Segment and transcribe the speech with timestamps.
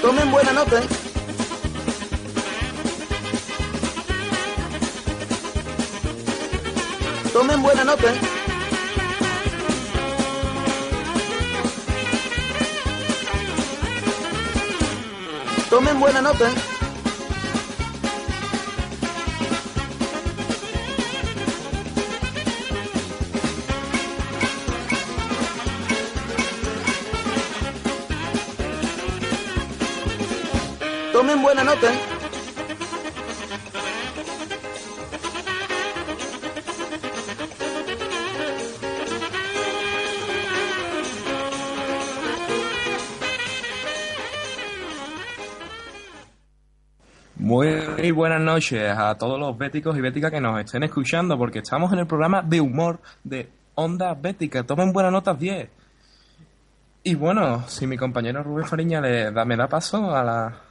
[0.00, 0.86] Tomen buena nota, ¿eh?
[7.32, 8.20] Tomen buena nota, ¿eh?
[15.70, 16.48] Tomen buena nota,
[31.36, 31.98] buena nota, ¿eh?
[47.38, 51.92] Muy buenas noches a todos los béticos y béticas que nos estén escuchando, porque estamos
[51.92, 54.64] en el programa de humor de Onda Bética.
[54.64, 55.68] Tomen buenas notas 10.
[57.04, 60.65] Y bueno, si mi compañero Rubén Fariña le da, me da paso a la.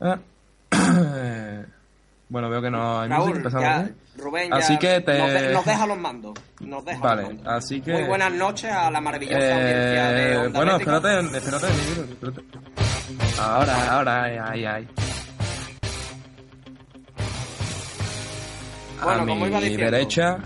[0.00, 0.18] Ah,
[2.28, 3.96] bueno, veo que no hay Raúl, ya, bien.
[4.16, 6.34] Rubén, ya Así que te- nos, de- nos deja los mandos.
[6.60, 7.52] Nos deja Vale, los mandos.
[7.52, 11.66] así que- Muy buenas noches a la maravillosa audiencia de Eh, Onda bueno, espérate, espérate,
[12.12, 12.44] espérate.
[13.40, 14.88] Ahora, ahora, ay, ay, ay.
[19.02, 19.90] Bueno, a como iba mi diciendo.
[19.90, 20.38] derecha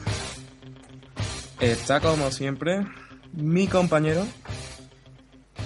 [1.60, 2.86] está como siempre
[3.32, 4.26] mi compañero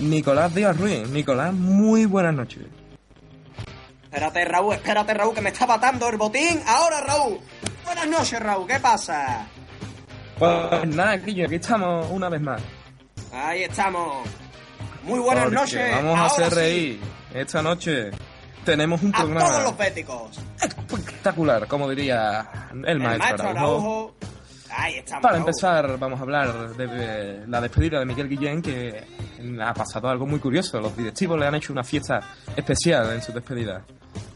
[0.01, 1.09] Nicolás Díaz Ruiz.
[1.09, 2.65] Nicolás, muy buenas noches.
[4.13, 6.61] Espérate, Raúl, espérate, Raúl, que me está matando el botín.
[6.67, 7.41] Ahora, Raúl.
[7.83, 9.47] Buenas noches, Raúl, ¿qué pasa?
[10.39, 12.61] Pues nada, Guillo, aquí estamos una vez más.
[13.33, 14.29] Ahí estamos.
[15.05, 15.95] Muy buenas Porque noches.
[15.97, 17.01] Vamos a hacer sí, reír.
[17.33, 18.11] Esta noche
[18.67, 20.41] tenemos un a programa todos los béticos.
[20.61, 24.15] espectacular, como diría el, El maestro, maestro Araujo.
[24.77, 25.23] Ahí estamos.
[25.23, 25.49] Para Raúl.
[25.49, 29.07] empezar, vamos a hablar de, de la despedida de Miguel Guillén, que
[29.59, 30.79] ha pasado algo muy curioso.
[30.83, 32.21] Los directivos le han hecho una fiesta
[32.55, 33.83] especial en su despedida.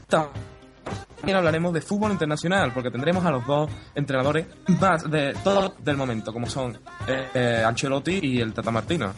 [0.09, 4.47] También hablaremos de fútbol internacional, porque tendremos a los dos entrenadores
[4.81, 6.79] más de todo del momento, como son
[7.09, 9.13] eh, eh, Ancelotti y el Tata Martino.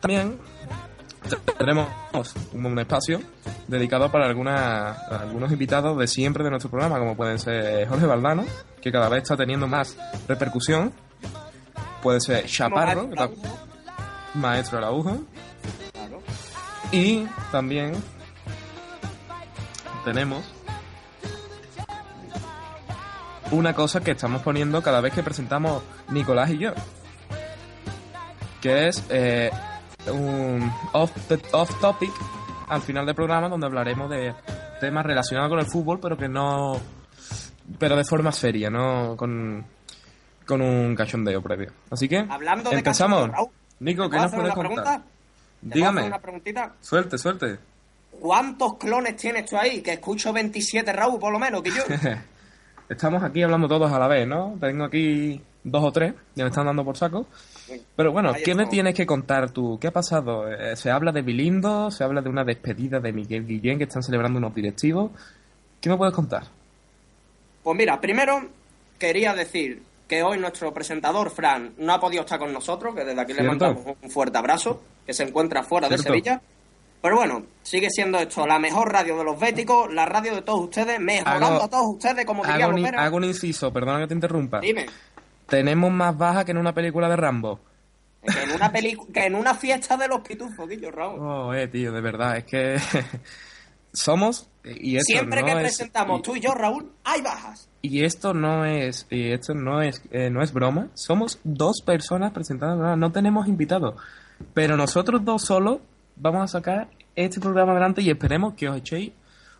[0.00, 0.38] También
[1.56, 1.88] tendremos
[2.52, 3.20] un, espacio
[3.66, 8.44] dedicado para alguna- algunos invitados de siempre de nuestro programa, como pueden ser Jorge Valdano,
[8.80, 9.96] que cada vez está teniendo más
[10.26, 10.92] repercusión.
[12.02, 13.08] Puede ser Chaparro,
[14.34, 15.18] Maestro Araujo.
[16.92, 17.92] Y también
[20.04, 20.44] tenemos
[23.50, 26.72] una cosa que estamos poniendo cada vez que presentamos Nicolás y yo.
[28.60, 29.50] Que es eh,
[30.12, 32.10] un off, the- off topic
[32.68, 34.34] al final del programa donde hablaremos de
[34.80, 36.78] temas relacionados con el fútbol, pero que no.
[37.78, 39.64] pero de forma seria, no con,
[40.46, 41.72] con un cachondeo previo.
[41.90, 43.30] Así que Hablando de empezamos.
[43.30, 44.66] cachondeo, Nico, ¿te ¿qué nos puedes contar?
[44.74, 44.96] pregunta?
[44.98, 45.02] ¿Te
[45.60, 46.02] puedo Dígame.
[46.02, 46.72] una preguntita?
[46.80, 47.58] Suerte, suerte.
[48.20, 49.80] ¿Cuántos clones tienes tú ahí?
[49.80, 51.82] Que escucho 27, Raúl, por lo menos, que yo.
[52.88, 54.56] Estamos aquí hablando todos a la vez, ¿no?
[54.60, 57.26] Tengo aquí dos o tres, ya me están dando por saco.
[57.94, 59.78] Pero bueno, ¿qué me tienes que contar tú?
[59.78, 60.50] ¿Qué ha pasado?
[60.50, 61.90] Eh, ¿Se habla de Bilindo?
[61.90, 65.10] ¿Se habla de una despedida de Miguel Guillén que están celebrando unos directivos?
[65.80, 66.44] ¿Qué me puedes contar?
[67.62, 68.40] Pues mira, primero
[68.98, 73.20] quería decir que hoy nuestro presentador, Fran, no ha podido estar con nosotros, que desde
[73.20, 75.98] aquí le mandamos un fuerte abrazo, que se encuentra fuera de.
[75.98, 76.40] Sevilla.
[77.00, 80.60] Pero bueno, sigue siendo esto la mejor radio de los béticos, la radio de todos
[80.64, 84.14] ustedes, mejorando Hago- a todos ustedes, como Hago un, hago un inciso, perdona que te
[84.14, 84.60] interrumpa.
[84.60, 84.86] Dime,
[85.46, 87.60] Tenemos más baja que en una película de Rambo.
[88.22, 91.20] que en una que en una fiesta de los pitufos, Guillo, Raúl.
[91.20, 92.76] Oh, eh, tío, de verdad, es que
[93.92, 97.68] somos y esto Siempre no que es- presentamos y- tú y yo, Raúl, hay bajas.
[97.80, 100.88] Y esto no es, y esto no es, eh, no es broma.
[100.94, 103.94] Somos dos personas presentando no tenemos invitados.
[104.52, 105.78] Pero nosotros dos solos
[106.20, 109.12] vamos a sacar este programa adelante y esperemos que os echéis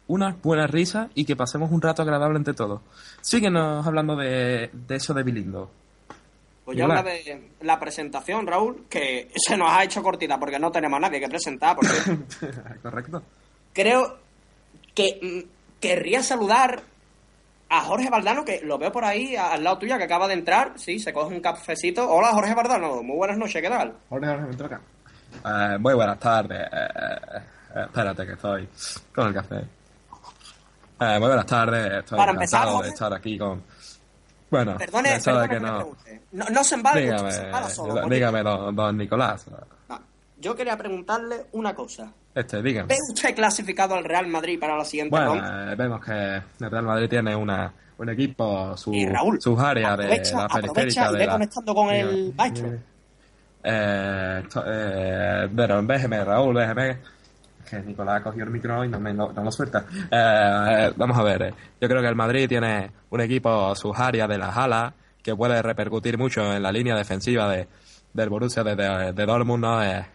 [0.06, 2.81] unas buenas risas y que pasemos un rato agradable entre todos.
[3.20, 5.70] Síguenos hablando de, de eso de Bilindo.
[6.64, 10.70] Pues ya habla de la presentación, Raúl, que se nos ha hecho cortita porque no
[10.70, 11.76] tenemos a nadie que presentar.
[11.76, 11.90] Porque
[12.82, 13.22] ¿Correcto?
[13.72, 14.19] creo
[14.94, 16.82] que mm, querría saludar
[17.70, 20.72] a Jorge Valdano, que lo veo por ahí al lado tuya, que acaba de entrar.
[20.76, 22.08] Sí, se coge un cafecito.
[22.10, 23.02] Hola, Jorge Valdano.
[23.02, 23.94] Muy buenas noches, ¿qué tal?
[24.08, 24.81] Jorge, Jorge, ven acá.
[25.45, 26.61] Eh, muy buenas tardes.
[26.73, 26.89] Eh,
[27.75, 28.69] eh, espérate que estoy
[29.15, 29.57] con el café.
[31.01, 31.93] Eh, muy buenas tardes.
[32.01, 32.89] Estoy Para empezar, encantado de Jorge.
[32.95, 33.63] estar aquí con...
[34.51, 35.97] Bueno, Perdone, eso de perdone que que no...
[36.33, 36.45] no.
[36.51, 38.09] No se embargue, Dígame, usted se embala solo.
[38.09, 39.45] dígame, don, don Nicolás.
[39.89, 40.01] No,
[40.39, 42.11] Yo quería preguntarle una cosa.
[42.35, 42.89] Este, dígame.
[42.89, 45.73] ¿Ve usted clasificado al Real Madrid para la siguiente Bueno, ronda?
[45.73, 46.13] eh, vemos que
[46.65, 50.45] el Real Madrid tiene una, un equipo, su, Y Raúl, sus áreas de aprovecha, la
[50.45, 51.33] aprovecha periférica y de ve la...
[51.33, 52.69] conectando con el maestro.
[53.62, 56.99] Eh, to- eh, pero déjeme, Raúl, déjeme.
[57.69, 59.84] Que Nicolás ha cogido el micro y no me no, no lo suelta.
[60.10, 61.43] Eh, vamos a ver.
[61.43, 65.37] eh, Yo creo que el Madrid tiene un equipo, sus áreas de las alas, que
[65.37, 67.69] puede repercutir mucho en la línea defensiva de,
[68.14, 69.84] del Borussia de, de, de Dortmund, ¿no?
[69.84, 70.06] Eh,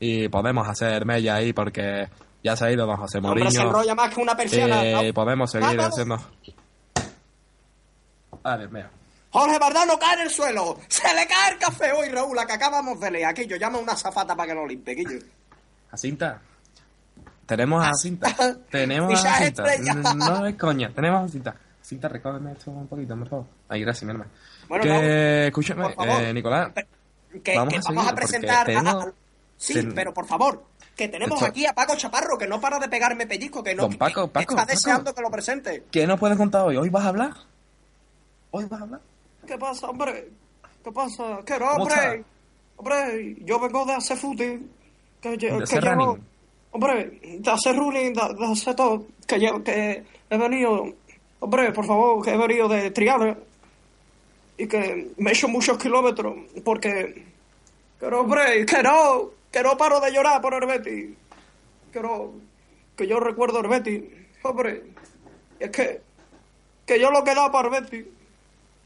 [0.00, 2.08] y podemos hacer mella ahí porque
[2.44, 3.62] ya se ha ido don José se Mourinho.
[3.62, 4.82] enrolla más que una persiana.
[5.00, 6.16] Eh, podemos seguir haciendo.
[8.44, 8.84] Ah, Dios mío.
[9.32, 10.78] Jorge Bardano cae en el suelo.
[10.88, 13.26] Se le cae el café hoy, Raúl, a que acabamos de leer.
[13.26, 15.18] Aquí yo llamo a una zafata para que lo limpie, Guillo.
[15.90, 16.40] ¿Jacinta?
[17.46, 18.34] Tenemos a Jacinta.
[18.70, 20.14] Tenemos a Jacinta.
[20.14, 20.90] No es coña.
[20.94, 21.54] Tenemos a Jacinta.
[21.80, 23.46] Jacinta, recógeme esto un poquito, por favor.
[23.68, 24.30] Ahí, gracias, mi hermano.
[24.68, 25.04] Bueno, que, Raúl,
[25.48, 26.22] escúchame, por favor.
[26.22, 26.70] eh, Nicolás.
[27.42, 28.60] Que Vamos que a vamos presentar.
[28.62, 29.12] a- tengo- a-
[29.56, 30.64] sí, ten- pero por favor,
[30.94, 33.82] que tenemos Esto- aquí a Paco Chaparro, que no para de pegarme pellizco, que no.
[33.84, 34.70] Don Paco, que- que Paco, está Paco.
[34.72, 35.84] deseando que lo presente.
[35.90, 36.76] ¿Qué nos puedes contar hoy?
[36.76, 37.32] ¿Hoy vas a hablar?
[38.50, 39.00] ¿Hoy vas a hablar?
[39.46, 40.28] ¿Qué pasa, hombre?
[40.84, 41.40] ¿Qué pasa?
[41.46, 42.24] ¿Qué no, ¿Cómo hombre?
[42.76, 44.70] Hombre, yo vengo de hacer footing.
[45.20, 46.26] Que, lle- ¿De que hacer llevo- running?
[46.72, 49.04] Hombre, de hacer running, de, de hacer todo.
[49.26, 50.86] Que, llevo, que he venido.
[51.40, 53.36] Hombre, por favor, que he venido de Triana.
[54.56, 56.34] Y que me he hecho muchos kilómetros.
[56.64, 57.26] Porque.
[58.00, 59.30] Que no, hombre, que no.
[59.50, 61.10] Que no paro de llorar por el Betis.
[61.92, 62.32] Que no.
[62.96, 64.02] Que yo recuerdo el Betis.
[64.42, 64.82] Hombre,
[65.60, 66.00] es que.
[66.86, 68.08] Que yo lo que da para el.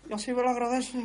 [0.09, 0.99] Y así me lo agradece.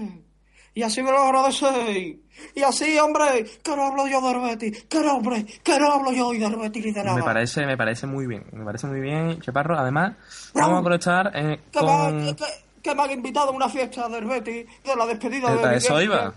[0.73, 2.19] Y así me lo agradece.
[2.55, 4.83] Y así, hombre, que no hablo yo del Betis.
[4.85, 7.15] Que no, hombre, que no hablo yo hoy del Betis ni de nada.
[7.17, 8.45] Me parece, me parece muy bien.
[8.53, 9.77] Me parece muy bien, Chaparro.
[9.77, 10.13] Además,
[10.53, 12.29] vamos a aprovechar eh, que, me, con...
[12.29, 12.45] ha- que,
[12.81, 16.01] que me han invitado a una fiesta del Betis, de la despedida de ¿A eso
[16.01, 16.33] iba?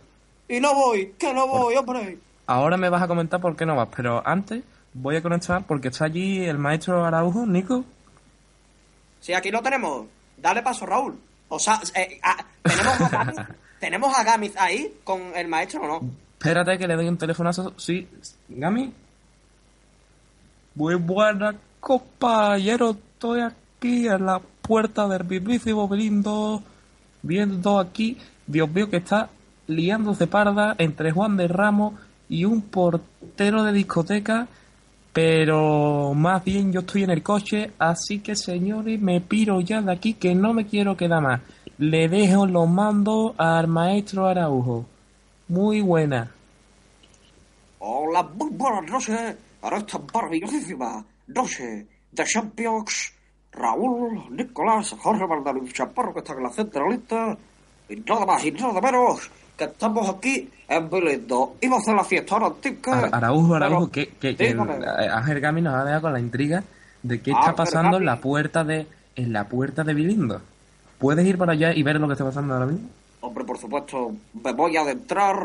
[0.48, 2.18] Y no voy, que no voy, hombre.
[2.46, 4.62] Ahora me vas a comentar por qué no vas, pero antes
[4.92, 7.84] voy a conectar porque está allí el maestro Araujo, Nico.
[9.20, 10.06] Sí, aquí lo tenemos.
[10.36, 11.18] Dale paso, Raúl.
[11.54, 13.36] O sea, eh, ah, tenemos a Gámez,
[13.80, 16.10] tenemos a Gámez ahí con el maestro o no.
[16.38, 17.72] Espérate que le doy un telefonazo.
[17.76, 18.08] Sí,
[18.48, 18.92] Gami.
[20.74, 22.90] Muy buena, compañero.
[22.90, 26.62] Estoy aquí en la puerta del mismísimo Belindo.
[27.22, 29.30] Viendo aquí, Dios mío, que está
[29.68, 31.94] liándose parda entre Juan de Ramos
[32.28, 34.48] y un portero de discoteca.
[35.14, 39.92] Pero más bien yo estoy en el coche, así que señores, me piro ya de
[39.92, 41.40] aquí que no me quiero quedar más.
[41.78, 44.84] Le dejo los mandos al maestro Araujo.
[45.46, 46.32] Muy buena.
[47.78, 49.36] Hola, muy buenas noches.
[49.60, 53.14] Para esta maravillosísima noche de Champions,
[53.52, 57.38] Raúl, Nicolás, Jorge Valdaluz Chaparro, que está en la centralista,
[57.88, 61.56] y nada más y nada menos, que estamos aquí en Belendo.
[61.60, 62.54] Iba a hacer la fiesta ahora.
[62.86, 66.62] Ara- Araujo, Araujo, que, que, que eh, Ángel Gami nos ha dejado con la intriga
[67.02, 68.86] de qué está pasando en Gami- la puerta de
[69.16, 70.40] en la puerta de Bilindo.
[70.98, 72.88] ¿Puedes ir para allá y ver lo que está pasando ahora mismo?
[73.20, 74.12] Hombre, por supuesto,
[74.42, 75.36] me voy a adentrar.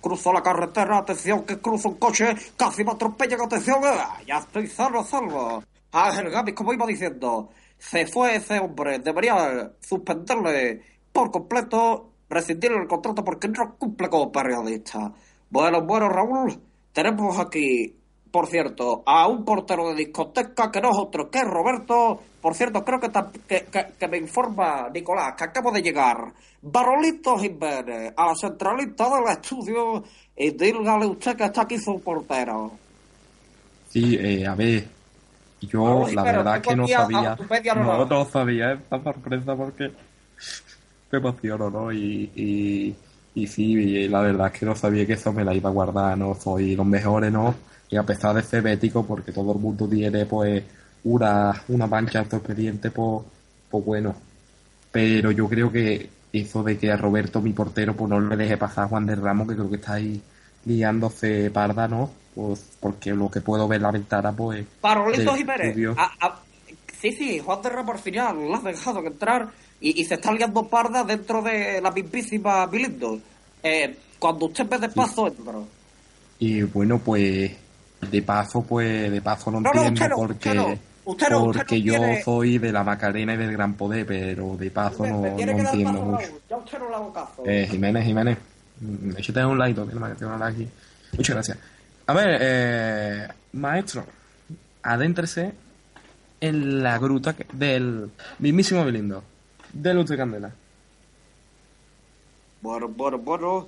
[0.00, 2.26] Cruzo la carretera, atención, que cruzo un coche,
[2.56, 4.16] casi me atropellan, atención, ¡ah!
[4.26, 5.62] ya estoy salvo, salvo.
[5.90, 12.88] Ángel Gamis, como iba diciendo, se fue ese hombre, debería suspenderle por completo, rescindirle el
[12.88, 15.12] contrato porque no cumple como periodista.
[15.50, 16.60] Bueno, bueno, Raúl,
[16.92, 17.94] tenemos aquí,
[18.30, 22.20] por cierto, a un portero de discoteca que no es otro que Roberto.
[22.40, 23.10] Por cierto, creo que,
[23.48, 26.32] que, que- que me informa Nicolás que acabo de llegar.
[26.62, 30.04] Barolito Jiménez, a la centralita del estudio,
[30.36, 32.72] y dígale usted que está aquí su portero.
[33.88, 34.86] Sí, eh, a ver,
[35.62, 37.36] yo la verdad que no sabía,
[37.74, 39.90] no, no sabía esta sorpresa porque
[41.10, 41.92] me emociono, ¿no?
[41.92, 42.94] Y, y,
[43.34, 45.72] y sí, y la verdad es que no sabía que eso me la iba a
[45.72, 47.54] guardar, no soy los mejores, ¿no?
[47.90, 50.62] Y a pesar de ser bético, porque todo el mundo tiene, pues,
[51.04, 53.22] una, una mancha en su expediente, pues,
[53.70, 54.14] pues bueno.
[54.90, 58.56] Pero yo creo que eso de que a Roberto, mi portero, pues no le deje
[58.56, 60.20] pasar a Juan de Ramos, que creo que está ahí
[60.66, 62.10] liándose parda, ¿no?
[62.34, 64.64] Pues porque lo que puedo ver en la ventana, pues...
[64.82, 65.96] Barolito del Jiménez.
[65.96, 66.40] a- a-
[67.00, 69.48] sí, sí, Juan de Ramos al final la ha dejado que entrar
[69.80, 73.18] y, y se está liando parda dentro de la mismísima Bilindo.
[73.62, 75.66] Eh, cuando usted ve de paso, entro.
[76.40, 77.52] Y bueno, pues
[78.10, 80.78] de paso, pues de paso no No, no, entiendo porque, no.
[81.04, 81.94] Usted no, usted porque yo
[82.24, 85.92] soy de la Macarena y del Gran Poder, pero de paso Me- no, me entiendo
[86.04, 86.26] mucho.
[86.50, 87.42] Ya usted no le hago caso.
[87.46, 88.38] Eh, Jiménez, Jiménez,
[89.16, 90.68] échate un like, que tengo un like aquí.
[91.16, 91.58] Muchas gracias.
[92.06, 94.04] A ver, eh, maestro,
[94.82, 95.52] adéntrese
[96.40, 99.24] en la gruta del mismísimo Belindo,
[99.72, 100.52] de Luz de Candela.
[102.60, 103.66] Bueno, bueno, bueno.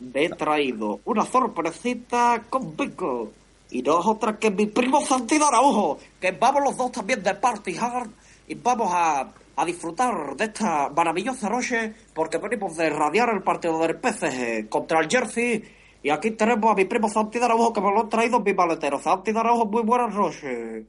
[0.00, 3.32] Me he traído una sorpresita conmigo.
[3.70, 5.98] Y no es otra que mi primo Santidad Araujo.
[6.20, 8.10] Que vamos los dos también de Party Hard.
[8.48, 11.94] Y vamos a, a disfrutar de esta maravillosa noche.
[12.14, 15.62] Porque venimos de radiar el partido del PSG contra el Jersey.
[16.02, 18.54] Y aquí tenemos a mi primo Santidad Araujo que me lo han traído en mi
[18.54, 18.98] maletero.
[18.98, 20.86] Santidad Araujo, muy buenas noches.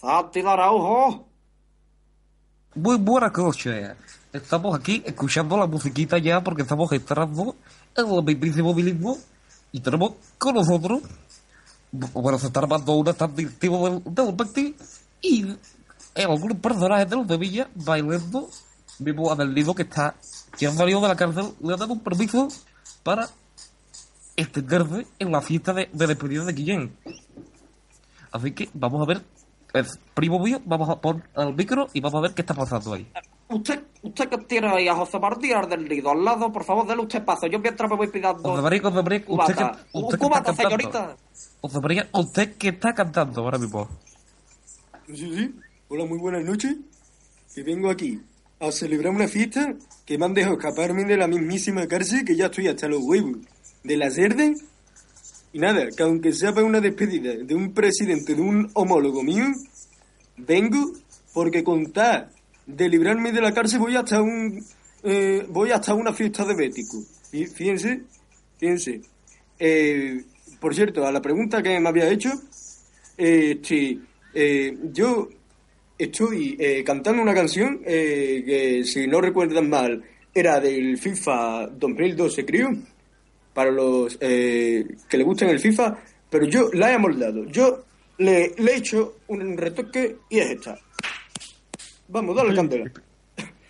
[0.00, 1.26] Santidad Araujo.
[2.76, 3.96] Muy buena noche.
[4.32, 7.56] Estamos aquí escuchando la musiquita ya porque estamos entrando
[7.96, 9.16] en el mismísimo Belindo
[9.72, 11.02] y tenemos con nosotros,
[11.90, 14.72] bueno, se está armando un atractivo del, del partido
[15.20, 15.56] y
[16.14, 18.48] algunos personajes de los de Villa bailando.
[19.00, 20.14] Vimos a Nido que está,
[20.56, 22.46] que ha salido de la cárcel, le ha dado un permiso
[23.02, 23.28] para
[24.36, 26.96] extenderse en la fiesta de despedida de Guillén.
[28.30, 29.24] Así que vamos a ver,
[29.72, 32.94] el primo mío, vamos a poner el micro y vamos a ver qué está pasando
[32.94, 33.06] ahí.
[33.50, 37.02] Usted, usted que tiene ahí a José Martí del Nido al lado, por favor, dele
[37.02, 37.46] usted paso.
[37.46, 39.86] Yo mientras me voy pidiendo José María, José María, usted que, cubata.
[39.92, 40.62] Usted que está cubata, cantando.
[40.62, 41.16] señorita.
[41.60, 43.88] José María, usted que está cantando ahora mismo.
[45.06, 45.54] Sí, sí.
[45.88, 46.76] Hola, muy buenas noches.
[47.54, 48.20] Que vengo aquí
[48.60, 52.46] a celebrar una fiesta que me han dejado escaparme de la mismísima cárcel que ya
[52.46, 53.38] estoy hasta los huevos.
[53.82, 54.44] De la cerda.
[55.52, 59.46] Y nada, que aunque sea para una despedida de un presidente, de un homólogo mío,
[60.36, 60.92] vengo
[61.32, 62.30] porque con tal
[62.66, 64.62] de librarme de la cárcel voy hasta un
[65.02, 66.98] eh, voy hasta una fiesta de Bético.
[67.30, 68.02] Fíjense,
[68.58, 69.00] fíjense.
[69.58, 70.22] Eh,
[70.60, 72.30] por cierto, a la pregunta que me había hecho,
[73.16, 74.00] eh, sí,
[74.34, 75.28] eh, yo
[75.98, 80.02] estoy cantando una canción que, si no recuerdan mal,
[80.32, 82.76] era del FIFA 2012, creo,
[83.58, 85.98] para los eh, que le gustan el FIFA,
[86.30, 87.44] pero yo la he amoldado.
[87.46, 87.82] Yo
[88.18, 90.78] le, le he hecho un retoque y es esta.
[92.06, 92.88] Vamos, dale, candela.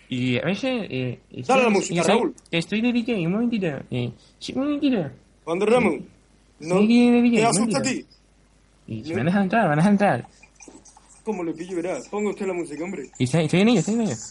[0.07, 0.85] Y a veces...
[0.91, 2.35] Eh, Dale la música, estoy, Raúl.
[2.51, 3.65] Estoy de DJ, un momentito.
[3.89, 5.09] Eh, sí, un momentito.
[5.43, 5.95] Juan de Ramos,
[6.59, 8.05] no Sí, de DJ, te asusta a ti.
[8.85, 10.27] Y se van a entrar, van a entrar.
[11.23, 11.97] ¿Cómo le pillo, verá?
[12.11, 13.09] Ponga usted la música, hombre.
[13.17, 14.15] Y estoy, estoy en ello, estoy en ello.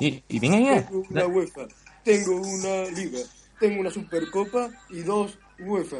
[0.00, 0.84] Y, y venga ya.
[0.88, 1.68] Tengo una UEFA,
[2.04, 3.20] tengo una Liga,
[3.58, 5.98] tengo una Supercopa y dos UEFA.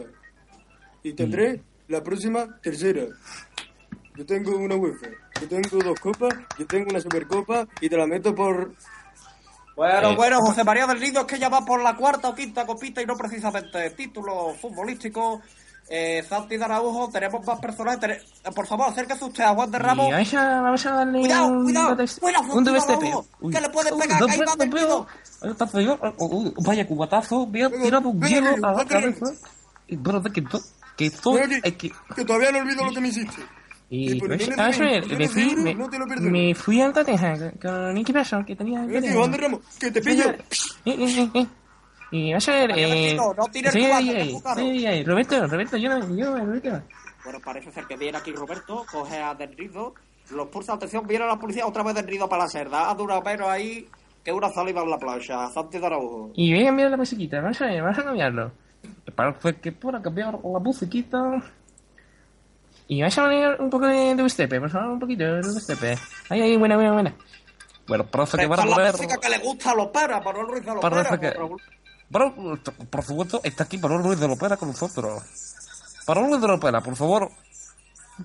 [1.03, 3.07] Y tendré la próxima tercera.
[4.15, 5.09] Yo tengo una UEFA,
[5.41, 8.75] yo tengo dos copas, yo tengo una Supercopa y te la meto por...
[9.75, 10.17] Bueno, Eh.
[10.17, 13.01] bueno, José María del Nido es que ya va por la cuarta o quinta copita
[13.01, 15.41] y no precisamente título futbolístico
[15.95, 18.01] eh, Santi de Araujo, tenemos más personajes.
[18.01, 18.23] Tenemos...
[18.45, 20.09] Eh, por favor, acérquese usted a Juan de Ramos.
[20.09, 22.69] Y vamos, a, vamos a darle cuidado, un, cuidado, un,
[23.41, 25.07] un Que le puede pegar uy, no, no,
[25.85, 29.27] no, oh, oh, oh, Vaya cubatazo, voy a tirar un hielo a la cabeza.
[29.87, 30.45] Pero que,
[30.97, 33.43] que, soy, es que, que todavía no olvido lo que me hiciste.
[33.91, 35.75] Y pues, ayer me fui, me,
[36.21, 38.83] me fui al Tateja con Nicky Passion, que tenía...
[38.85, 40.31] ¡Eh, Juan de Ramos, que te pillo!
[40.31, 40.39] Eh,
[40.87, 41.31] eh, eh.
[41.35, 41.47] eh.
[42.13, 43.17] Y vas a ver, Vaya, eh...
[43.17, 43.85] no tires sí,
[44.87, 45.03] ahí.
[45.03, 46.83] Roberto, Roberto, yo no, yo, Roberto.
[47.25, 49.57] Bueno, parece ser que viene aquí Roberto, coge a Del
[50.31, 52.91] los pulsa atención, viene la policía otra vez Del Nido para la cerda.
[52.91, 53.89] Ha durado menos ahí
[54.25, 55.49] que una saliva en la plancha.
[55.51, 56.31] Santi de Araujo.
[56.35, 58.53] Y voy a cambiar la musiquita, vamos a ver, vamos a cambiarlo.
[59.15, 61.43] Parece que para cambiar la musiquita.
[62.89, 65.99] Y vais a poner un poco de dubstep, por favor, un poquito de dubstep.
[66.29, 67.15] Ahí, ahí, buena, buena, buena.
[67.87, 70.47] Bueno, parece que Esta a es la música que le gusta a los para el
[70.49, 71.61] los por-
[72.13, 72.59] bueno,
[72.91, 75.23] por supuesto, está aquí Manuel Ruiz de Lopera con nosotros.
[76.07, 77.33] Manuel Ruiz de Lopera, por favor,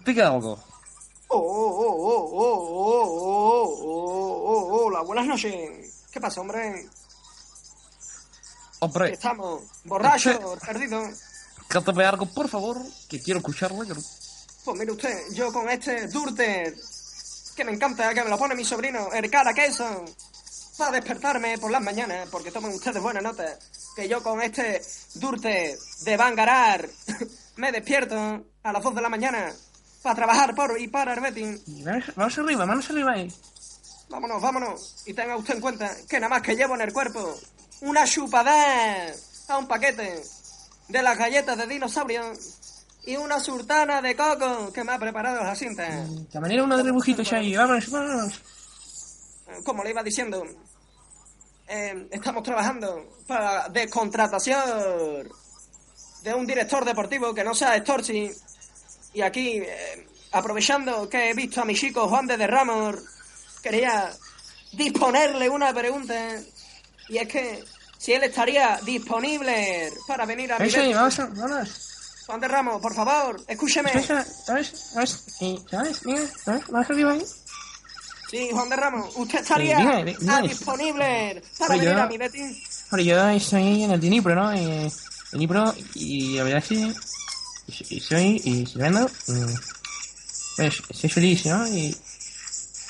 [0.06, 0.60] diga algo.
[1.30, 4.86] Oh, oh, oh, oh, oh, oh, oh, oh, oh, oh.
[4.88, 6.04] hola, buenas noches.
[6.12, 6.90] ¿Qué pasa, hombre?
[8.80, 9.14] Hombre.
[9.14, 11.22] Estamos borrachos, perdidos.
[11.70, 13.86] Cántame algo, por favor, que quiero escucharlo.
[13.86, 13.96] Yo...
[14.66, 16.76] Pues mire usted, yo con este Durte,
[17.56, 20.04] que me encanta, que me lo pone mi sobrino, el cara queso,
[20.78, 23.58] para despertarme por las mañanas, porque toman ustedes buena nota
[23.98, 24.80] que yo con este
[25.16, 26.88] Durte de Bangarar
[27.56, 29.52] me despierto a las 2 de la mañana
[30.04, 31.64] para trabajar por y para el Betis.
[32.16, 33.34] Vamos, arriba, vamos arriba ahí.
[34.08, 35.04] Vámonos, vámonos.
[35.08, 37.40] Y tenga usted en cuenta que nada más que llevo en el cuerpo
[37.82, 39.12] una chupada
[39.48, 40.22] a un paquete
[40.90, 42.22] de las galletas de dinosaurio
[43.04, 46.06] y una surtana de coco que me ha preparado Jacinta.
[46.32, 48.42] De manera uno de dibujitos ahí, vamos, vamos.
[49.64, 50.46] Como le iba diciendo,
[51.68, 55.30] eh, estamos trabajando para la descontratación
[56.24, 58.32] de un director deportivo que no sea Storchi.
[59.14, 62.96] Y aquí, eh, aprovechando que he visto a mi chico Juan de Ramos,
[63.62, 64.12] quería
[64.74, 66.14] disponerle una pregunta
[67.10, 67.64] Y es que
[67.98, 70.94] si él estaría disponible para venir a mi Betty.
[70.94, 71.84] vamos, a- vamos.
[72.28, 73.92] Juan de Ramos, por favor, escúcheme.
[74.04, 74.92] ¿sabes?
[74.94, 75.24] ¿Sabes?
[75.40, 76.06] Y, ¿Sabes?
[76.06, 76.68] Mira, ¿sabes?
[76.68, 77.26] Vamos arriba ahí.
[78.30, 80.48] Sí, Juan de Ramos, usted estaría Sí, dime, dime.
[80.50, 82.64] disponible para venir yo- a mi Betty.
[82.92, 84.52] Bueno, yo estoy en el Dinipro, ¿no?
[84.54, 84.92] Eh,
[85.32, 86.94] Dinipro, y la verdad que
[87.90, 89.54] y soy, y Silvano, mm,
[90.58, 91.68] pues, soy feliz, ¿no?
[91.68, 91.96] Y,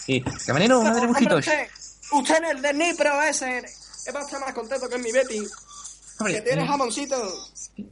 [0.08, 1.68] y camarero, una de usted,
[2.12, 3.64] usted en el de Nipro ese
[4.14, 5.40] va a estar más contento que en mi Betty.
[6.26, 7.16] Que tiene eh, jamoncito,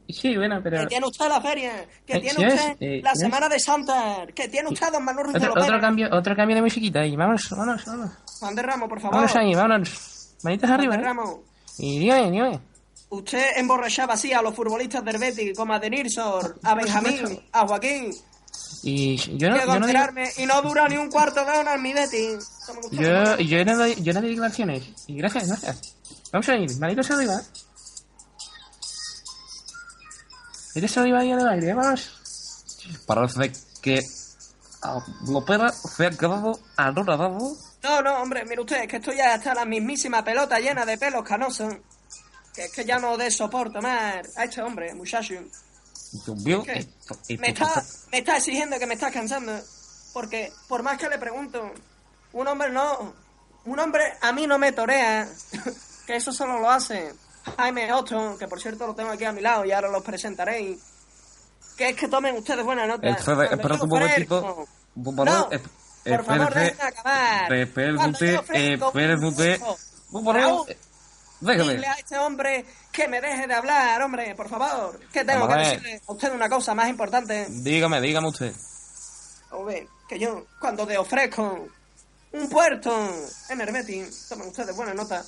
[0.09, 0.81] sí, bueno, pero...
[0.81, 4.47] que tiene usted la feria, que Eh, tiene usted Eh, la semana de Santa, que
[4.47, 8.11] tiene usted Don Manuel Ruiz Otro, cambio, otro cambio de musiquita ahí, vamos, vámonos, vámonos,
[8.39, 9.15] Juan de Ramos, por favor.
[9.15, 10.35] vámonos ahí, vámonos.
[10.43, 10.97] Manitas arriba.
[10.97, 11.39] Ramos,
[11.77, 12.59] Y dígame, dígame.
[13.09, 18.11] usted emborrachaba así a los futbolistas del Betis, como a Denilson, a Benjamín, a Joaquín,
[18.83, 19.99] Y yo no, yo no digo,
[20.37, 22.39] y no dura ni un cuarto de hora en mi usted.
[22.91, 24.83] yo, yo no doy, yo no doy declaraciones.
[25.07, 25.95] Y gracias, gracias.
[26.31, 27.41] Vamos a ir, manitos arriba.
[30.75, 32.11] Eres arriba ahí en el aire, vamos.
[33.07, 33.51] Parece
[33.81, 33.99] que
[34.81, 37.55] a Lopera se ha quedado anonadado.
[37.83, 40.97] No, no, hombre, mire usted, es que estoy ya hasta la mismísima pelota llena de
[40.97, 41.73] pelos canosos.
[42.53, 45.33] Que es que ya no de soporto más a este hombre, muchacho.
[46.73, 49.53] Esto- esto- Me está, me está exigiendo que me está cansando.
[50.13, 51.71] Porque, por más que le pregunto,
[52.33, 53.13] un hombre no.
[53.65, 55.27] Un hombre a mí no me torea.
[56.07, 57.13] que eso solo lo hace
[57.57, 60.77] Jaime Otto, que por cierto lo tengo aquí a mi lado y ahora los presentaré.
[61.77, 63.07] Que es que tomen ustedes buena nota.
[63.09, 64.65] Espera, espera yo un momentito.
[65.31, 65.59] No, eh,
[66.17, 67.49] por favor, espérese, déjenme acabar.
[70.69, 70.77] eh,
[71.41, 71.73] déjame.
[71.73, 74.99] Dile a este hombre que me deje de hablar, hombre, por favor.
[75.11, 77.45] Que tengo Vamos que decirle a usted una cosa más importante.
[77.49, 78.53] Dígame, dígame usted.
[79.51, 81.67] Hombre, que yo, cuando te ofrezco
[82.31, 82.93] un puerto
[83.49, 85.23] en Hermeti, tomen ustedes buena nota,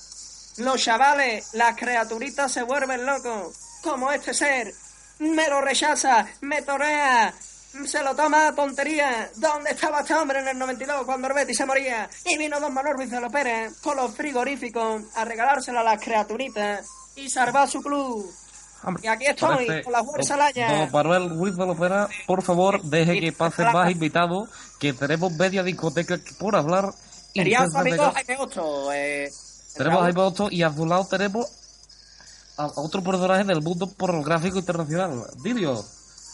[0.58, 4.74] los chavales, las criaturitas se vuelven locos, como este ser,
[5.20, 7.34] me lo rechaza, me torea,
[7.86, 9.30] se lo toma a tontería.
[9.36, 12.10] ¿Dónde estaba este hombre en el 92 cuando Hermeti se moría?
[12.26, 16.02] Y vino Don Manuel Ruiz de los Pérez con los frigoríficos a regalárselo a las
[16.02, 18.32] criaturitas y salvar su club.
[18.84, 20.68] Hombre, Y aquí estoy, parece- con la fuerza laya.
[20.70, 25.64] Don Manuel Ruiz de Lopera, por favor, deje que pase más invitados, que tenemos media
[25.64, 26.90] discoteca por hablar.
[27.36, 28.92] usted su amigo Jaime Otto.
[28.94, 29.30] Eh,
[29.78, 31.48] Tenemos a Otto y a su lado tenemos
[32.58, 35.84] a, otro personaje del mundo pornográfico internacional, Dilio.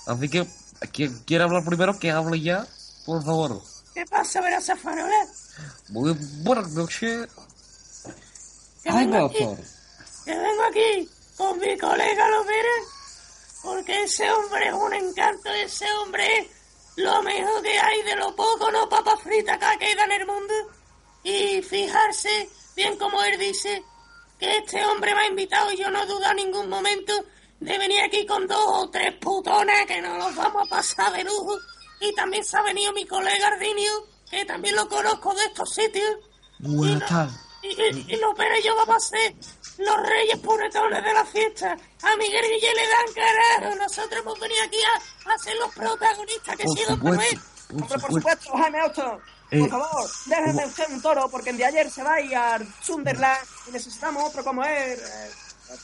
[0.08, 0.48] Así que,
[0.92, 2.66] quien quiera hablar primero, que hable ya,
[3.06, 3.62] por favor.
[3.94, 5.28] ¿Qué pasa, Verasa Farola?
[5.90, 7.30] Muy buenas noches.
[8.86, 9.58] Aquí, Otto.
[10.26, 12.70] que vengo aquí con mi colega Lopera,
[13.62, 16.48] porque ese hombre es un encanto, ese hombre es
[16.98, 20.54] lo mejor que hay de lo poco, no papa frita que queda en el mundo.
[21.24, 23.84] Y fijarse, bien como él dice,
[24.40, 27.14] que este hombre me ha invitado y yo no dudo en ningún momento
[27.60, 31.24] de venir aquí con dos o tres putonas que nos los vamos a pasar de
[31.24, 31.58] lujo.
[32.02, 33.92] Y también se ha venido mi colega Ardinio,
[34.30, 36.18] que también lo conozco de estos sitios.
[36.60, 37.34] Muy buenas tardes.
[37.62, 39.34] Y, y, y los Pérez yo vamos a ser
[39.78, 41.78] los reyes puretones de la fiesta.
[42.02, 43.76] A Miguel Guille le dan carajo.
[43.76, 47.88] Nosotros hemos venido aquí a, a ser los protagonistas que Por sido supuesto, por Hombre,
[47.88, 48.18] por supuesto.
[48.20, 49.22] supuesto, Jaime Otto.
[49.54, 52.36] Eh, por favor, déjeme usted un toro, porque el de ayer se va a ir
[52.36, 53.38] a Sunderland
[53.68, 54.98] y necesitamos otro como él.
[55.00, 55.30] eh,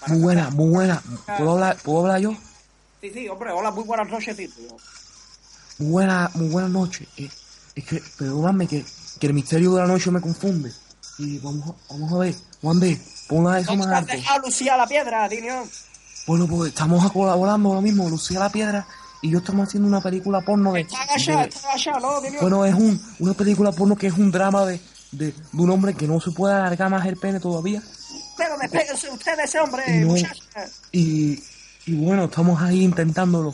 [0.07, 1.01] Muy buena, muy buena.
[1.37, 2.33] ¿Puedo hablar, ¿puedo hablar yo?
[3.01, 4.49] Sí, sí, hombre, hola, muy buenas noches, tío.
[5.79, 7.07] Muy buena, muy buena noche.
[7.17, 7.29] Eh,
[7.75, 8.85] es que, perdóname que,
[9.19, 10.71] que el misterio de la noche me confunde.
[11.17, 14.11] Y vamos a, vamos a ver, Juan B, ponla eso ¿Dónde más alto.
[14.13, 15.67] dejado a Lucía la piedra, Dinio?
[16.27, 18.85] Bueno, pues estamos colaborando ahora mismo, Lucía la Piedra
[19.21, 20.81] y yo estamos haciendo una película porno de...
[20.81, 22.39] Está agachado, de- está agachado, ¿no, Dinio?
[22.41, 24.79] bueno, es un, una película porno que es un drama de,
[25.11, 27.81] de, de un hombre que no se puede alargar más el pene todavía.
[28.37, 30.07] Pero despéguense usted de ese hombre, No.
[30.07, 30.41] muchacha.
[30.93, 31.43] Y,
[31.85, 33.53] y bueno, estamos ahí intentándolo.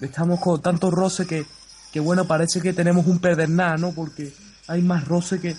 [0.00, 1.46] Estamos con tanto roce que,
[1.92, 3.92] que bueno, parece que tenemos un pedernal, ¿no?
[3.92, 4.34] Porque
[4.68, 5.56] hay más roce que,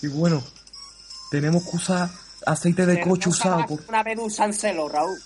[0.00, 0.42] que bueno,
[1.30, 2.10] tenemos que usar
[2.44, 5.18] aceite de coche usado, por, Una Raúl.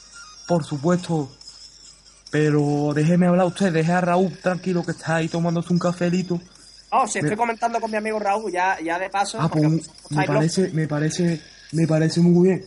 [0.46, 1.30] por supuesto.
[2.30, 6.40] Pero déjeme hablar usted, deje a Raúl tranquilo que está ahí tomándose un cafelito.
[6.92, 9.38] Oh, si estoy Me- comentando con mi amigo Raúl, ya, ya de paso.
[9.40, 10.26] Ah, pues me locos.
[10.26, 11.40] parece, me parece,
[11.72, 12.66] me parece muy bien.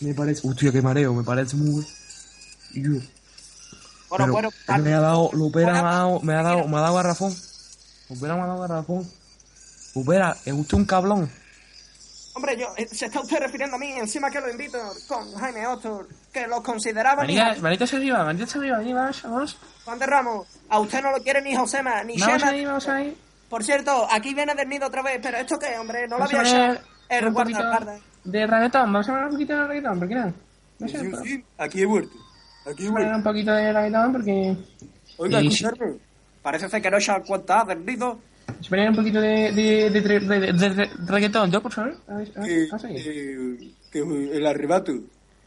[0.00, 2.94] Me parece, hostia, qué mareo, me parece muy bien.
[3.00, 3.06] Yo,
[4.10, 4.50] Bueno, bueno,
[4.82, 7.34] me ha dado, Lupera me ha dado, me ha dado, me ha dado garrafón.
[8.10, 9.08] Lupera me ha dado garrafón.
[9.94, 11.30] Lupera, es usted un cablón.
[12.34, 15.66] hombre, yo, eh, se está usted refiriendo a mí, encima que lo invito con Jaime
[15.68, 19.56] Otto, que lo consideraba mi Manita, manitas arriba, manitas arriba, ahí vamos, vamos.
[19.84, 20.46] Juan de Ramos.
[20.68, 22.50] A usted no lo quiere ni Josema, ni Vamos Shema.
[22.50, 23.16] ahí, vamos ahí.
[23.48, 26.08] Por cierto, aquí viene del nido otra vez, pero ¿esto qué, hombre?
[26.08, 28.00] No lo Vamos había echado el guardaespaldas.
[28.24, 28.92] de reggaetón.
[28.92, 30.34] Vamos a hablar un poquito de reggaetón, ¿por qué no?
[30.80, 32.16] No sé, Sí, pero- sí, aquí he vuelto.
[32.68, 33.16] Aquí he Vamos a vuelto.
[33.16, 34.56] un poquito de reggaetón porque...
[35.18, 35.94] Oiga, Y- escucharme.
[36.42, 38.18] Parece ser que no se dan cuenta del nido.
[38.60, 41.96] Se ponen un poquito de, de, de, de, de- de- de reggaetón, ¿yo por favor?
[42.08, 42.94] A ver, a ver, que, pasa ahí.
[42.96, 43.98] que- que
[44.36, 44.92] el arrebato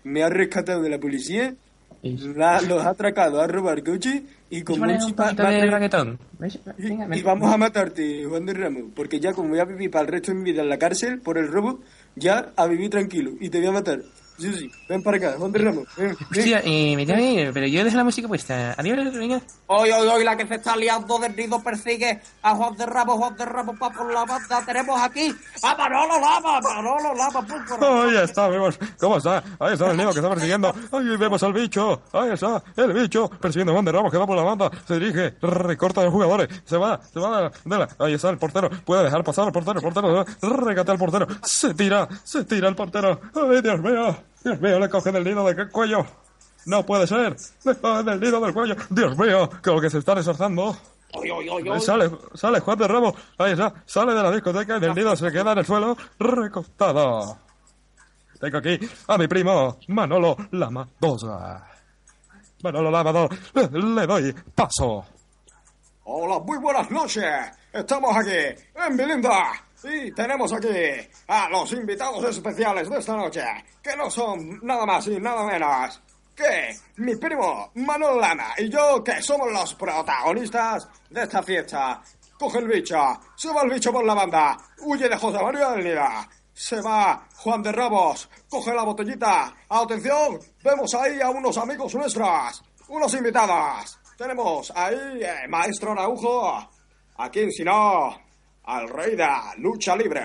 [0.08, 1.54] me ha rescatado de la policía,
[2.36, 4.62] la- los ha atracado a robar coche y
[4.94, 5.58] mucho un pa- poquito pa- de
[6.78, 6.88] y,
[7.20, 10.12] y vamos a matarte, Juan de Ramos, porque ya como voy a vivir para el
[10.12, 11.80] resto de mi vida en la cárcel por el robo,
[12.16, 14.02] ya a vivir tranquilo y te voy a matar.
[14.38, 16.16] Sí, sí, ven para acá, Juan de Ramos, ven.
[16.30, 18.76] Hostia, eh, me tengo que ir, pero yo dejo la música puesta.
[18.78, 19.42] Adiós, venga.
[19.68, 23.18] Hoy, hoy, hoy, la que se está liando del nido persigue a Juan de Ramos,
[23.18, 24.64] Juan de Ramos va por la banda.
[24.66, 27.46] Tenemos aquí a Manolo Lama, Manolo Lama.
[27.82, 29.44] Ahí está, vemos cómo está.
[29.60, 30.74] Ahí está el niño que está persiguiendo.
[30.92, 32.02] Ahí vemos al bicho.
[32.14, 34.70] Ahí está el bicho persiguiendo a Juan de Ramos que va por la banda.
[34.88, 36.48] Se dirige, recorta a los jugadores.
[36.66, 38.70] Se va, se va de la, de la- Ahí está el portero.
[38.86, 39.80] Puede dejar pasar al portero.
[39.80, 41.28] El portero regate al portero.
[41.44, 43.20] Se tira, se tira el portero.
[43.36, 44.16] Ay, Dios mío.
[44.48, 46.06] Dios mío, le coge del nido del cuello.
[46.68, 47.36] No puede ser.
[47.66, 48.76] Le coge del nido del cuello.
[48.90, 51.82] Dios mío, que lo que se está hoy.
[51.82, 55.32] Sale, sale Juan de Ramos, ahí está, sale de la discoteca y del nido se
[55.32, 57.38] queda en el suelo recostado.
[58.40, 61.68] Tengo aquí a mi primo Manolo Lamadosa.
[62.64, 65.06] Manolo Lamadosa, le, le doy paso.
[66.06, 67.26] Hola, muy buenas noches.
[67.74, 70.68] Estamos aquí en Belinda y tenemos aquí
[71.28, 73.44] a los invitados especiales de esta noche,
[73.82, 76.02] que no son nada más y nada menos
[76.38, 82.02] que mi primo Manuel Lama y yo, que somos los protagonistas de esta fiesta.
[82.38, 82.96] Coge el bicho,
[83.36, 86.30] se va el bicho por la banda, huye de José María del Nida.
[86.54, 89.54] Se va Juan de Ramos, coge la botellita.
[89.70, 94.00] Atención, vemos ahí a unos amigos nuestros, unos invitados.
[94.16, 96.70] Tenemos ahí eh, Maestro Araujo,
[97.18, 98.16] a quien si no,
[98.68, 100.22] al rey de la lucha libre.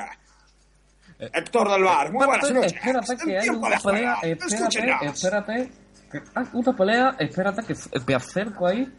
[1.19, 2.73] Héctor del Mar, muy buenas noches.
[2.73, 4.17] Espérate, que hay una pelea.
[4.17, 5.73] juego, Espérate, espérate.
[6.11, 7.75] Que hay una pelea, espérate, que
[8.07, 8.93] me acerco ahí.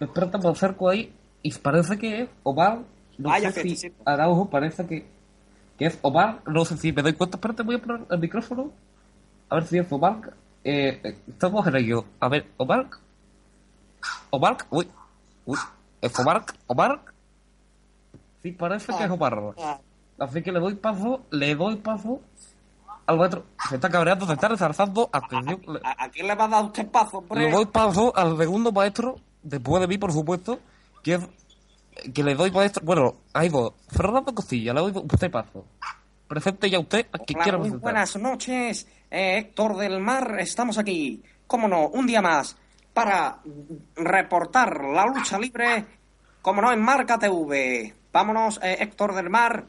[0.00, 1.14] Espérate, me acerco ahí.
[1.42, 2.80] Y parece que es Omar.
[3.18, 3.92] No Vaya sé si.
[4.04, 5.06] Araujo parece que,
[5.78, 6.42] que es Omar.
[6.46, 7.36] No sé si me doy cuenta.
[7.36, 8.72] Espérate, voy a poner el micrófono.
[9.48, 10.34] A ver si es Omar.
[10.64, 12.04] Eh, eh, estamos en ello.
[12.18, 12.88] A ver, Omar.
[14.30, 14.56] Omar.
[14.70, 14.90] Uy.
[15.44, 15.58] Uy.
[16.00, 16.44] ¿Es Omar?
[16.66, 17.00] Omar.
[18.46, 19.54] Sí, parece que es Omar.
[19.58, 19.80] Ah,
[20.20, 22.20] Así que le doy paso, le doy paso
[23.06, 23.44] al maestro.
[23.68, 25.10] Se está cabreando, se está resalzando.
[25.12, 27.40] Atención, ¿A, a quién le va a dar usted paso, hombre?
[27.40, 30.60] le doy paso al segundo maestro, después de mí, por supuesto,
[31.02, 31.28] que es
[32.14, 32.84] que le doy maestro.
[32.84, 33.72] Bueno, hay dos.
[33.88, 35.64] Fernando Costilla, le doy usted paso.
[36.28, 37.92] Presente ya usted a quien Hola, quiera muy presentar.
[37.92, 40.36] buenas noches, eh, Héctor del Mar.
[40.38, 42.56] Estamos aquí, cómo no, un día más
[42.94, 43.40] para
[43.96, 45.84] reportar la lucha libre,
[46.40, 47.94] como no, en Marca TV.
[48.16, 49.66] Vámonos, eh, Héctor del Mar.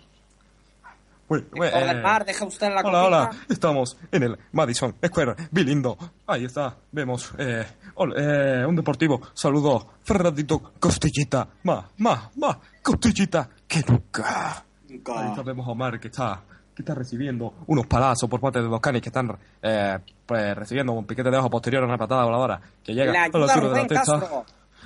[1.27, 3.53] Uy, uy, Héctor eh, del Mar, deja usted la Hola, hola, copita.
[3.53, 5.97] estamos en el Madison Square Bilindo.
[6.25, 9.19] Ahí está, vemos eh, ol- eh, un deportivo.
[9.33, 11.45] Saludo, Fernandito Costillita.
[11.63, 14.63] Más, más, más, Costillita que nunca.
[14.89, 14.95] Ahí
[15.29, 16.41] está, vemos a Omar que está,
[16.73, 20.93] que está recibiendo unos palazos por parte de dos canis que están eh, pues, recibiendo
[20.93, 23.69] un piquete de ojo posterior a una patada voladora que llega Le a la altura
[23.73, 24.19] de la testa.
[24.21, 24.45] Castro.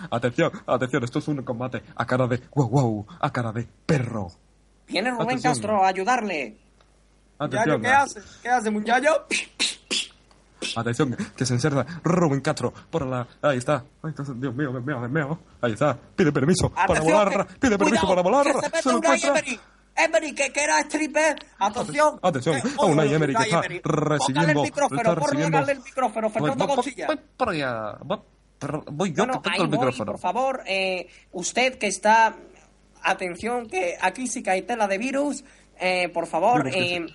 [0.10, 4.30] Atención, atención, esto es un combate a cara de wow wow, a cara de perro.
[4.88, 5.54] Viene Rubén Atención.
[5.54, 6.58] Castro a ayudarle.
[7.40, 8.22] Atención, ¿qué hace?
[8.42, 9.26] ¿Qué hace, muchacho?
[10.76, 13.28] Atención, que se encerra Rubén Castro por la...
[13.42, 13.84] Ahí está.
[14.04, 14.24] Ahí está.
[14.24, 15.40] Dios mío, Dios mío, Dios mío.
[15.62, 15.98] Ahí está.
[16.16, 17.48] Pide permiso para volar.
[17.48, 18.46] que- Pide permiso cuidado, para volar.
[18.46, 19.30] Se mete Se lo encuentra.
[19.30, 19.60] Emery.
[19.96, 21.36] Emery, que, que era stripper.
[21.60, 22.20] Atención.
[22.22, 23.82] Atención, Eh, a Unai oh, Emery que está Emery.
[23.84, 25.36] recibiendo- Póngale el micrófono, está por
[25.72, 27.08] el micrófono, Fernando voy- Conchilla.
[27.08, 27.98] voy por allá.
[28.62, 30.12] Voy, pero voy yo que tengo el voy, micrófono.
[30.14, 32.36] por favor, eh, usted que está...
[33.04, 35.44] Atención, que aquí sí que hay tela de virus.
[35.80, 37.06] Eh, por favor, Virus que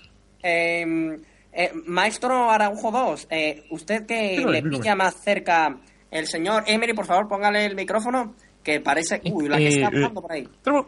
[0.42, 5.78] eh, Maestro Araujo 2, eh, usted que le pilla más cerca
[6.10, 9.20] el señor Emery, por favor, póngale el micrófono, que parece...
[9.30, 10.48] Uy, la que está hablando por ahí.
[10.62, 10.86] Tenemos-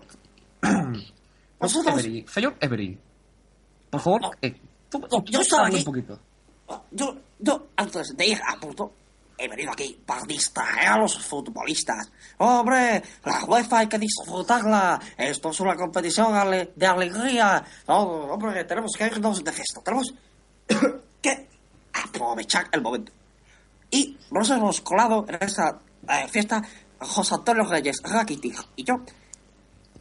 [1.61, 1.93] Nosotros...
[2.05, 2.99] Emery, señor Emery.
[3.91, 4.21] Por favor,
[4.91, 5.77] tú, tú- yo aquí.
[5.77, 6.19] un poquito.
[6.91, 8.93] Yo, yo, antes de ir a punto,
[9.39, 12.11] he venido aquí para distraer a los futbolistas.
[12.39, 15.01] Hombre, la UEFA hay que disfrutarla.
[15.17, 16.33] Esto es una competición
[16.75, 17.65] de alegría.
[17.87, 19.81] Hombre, tenemos que irnos de fiesta.
[19.83, 20.13] Tenemos
[21.23, 21.49] que
[21.93, 23.13] aprovechar el momento.
[23.91, 26.63] Y nos hemos colado en esta eh, fiesta
[27.01, 28.97] José Antonio Reyes Rakitic y yo,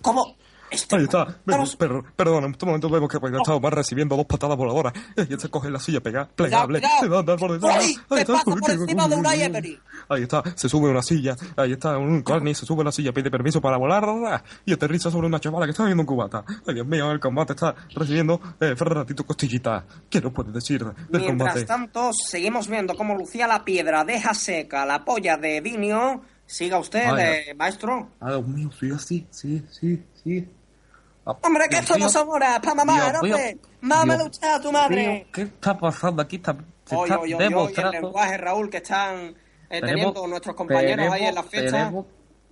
[0.01, 0.35] como
[0.69, 1.25] Ahí está.
[1.25, 1.75] Ve- Vamos.
[1.75, 4.93] per- perdón, en este momento vemos que está Omar recibiendo dos patadas voladoras.
[5.29, 6.79] Y él se coge la silla pega, plegable.
[6.79, 6.99] cuidado.
[7.01, 7.77] Se va a andar por detrás.
[7.77, 8.41] Ahí ¿Qué está.
[8.43, 9.79] por encima de uy, Emery?
[10.09, 11.35] Ahí está, se sube una silla.
[11.55, 14.43] Ahí está un Corny, se sube a la silla, pide permiso para volar.
[14.65, 16.43] Y aterriza sobre una chavala que está viendo un cubata.
[16.65, 19.85] Ay, Dios mío, el combate está recibiendo eh, Ferratito Costillita.
[20.09, 21.65] ¿Qué nos puede decir del Mientras combate?
[21.65, 26.21] tanto, seguimos viendo cómo Lucía la Piedra deja seca la polla de Dinio.
[26.45, 28.11] Siga usted, eh, maestro.
[28.21, 30.47] Ah, Dios mío, sí, sí, sí, sí.
[31.41, 33.57] Hombre, que Dios esto no son horas para mamar, hombre.
[33.81, 35.27] Dios lucha a tu madre.
[35.33, 36.37] ¿Qué está pasando aquí?
[36.37, 37.91] Está, se Oye, está oye, oye, oye, el demostrando...
[37.91, 39.35] lenguaje, Raúl, que están eh,
[39.69, 41.77] Tenemos- teniendo nuestros compañeros ahí en la tenemos- fiesta.
[41.77, 42.05] Tenemos,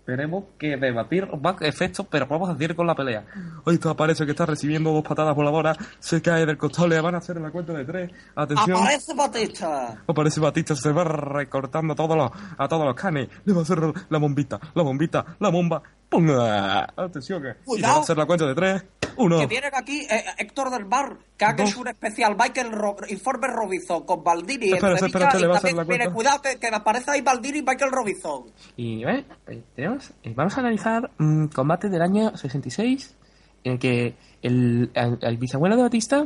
[0.06, 3.26] tenemos que debatir más efectos, pero vamos a seguir con la pelea.
[3.66, 5.78] Ahí está, parece que está recibiendo dos patadas voladoras.
[6.00, 8.12] Se cae del costado, le van a hacer la cuenta de tres.
[8.36, 8.78] Atención.
[8.78, 10.04] Aparece Batista.
[10.06, 13.30] Aparece Batista, se va recortando a todos los, a todos los canes.
[13.46, 15.82] Le va a hacer la bombita, la bombita, la bomba.
[16.10, 16.28] ¡Pum!
[16.30, 17.56] Atención, que.
[17.78, 18.84] Y va a hacer la cuenta de tres.
[19.18, 19.40] Uno.
[19.40, 21.78] Que vienen aquí eh, Héctor del Bar, que haga Dos.
[21.78, 25.58] un especial Michael Ro Informe Robinson con Baldini Espera, espera, espera, y le va a
[25.58, 26.14] hacer también, la mire, cuenta.
[26.14, 28.44] cuidado que, que aparece ahí Baldini y Michael Robinson.
[28.76, 29.04] Y.
[29.06, 29.26] Eh,
[29.74, 33.16] tenemos, eh, vamos a analizar un combate del año 66
[33.64, 36.24] en el que el, el, el bisabuelo de Batista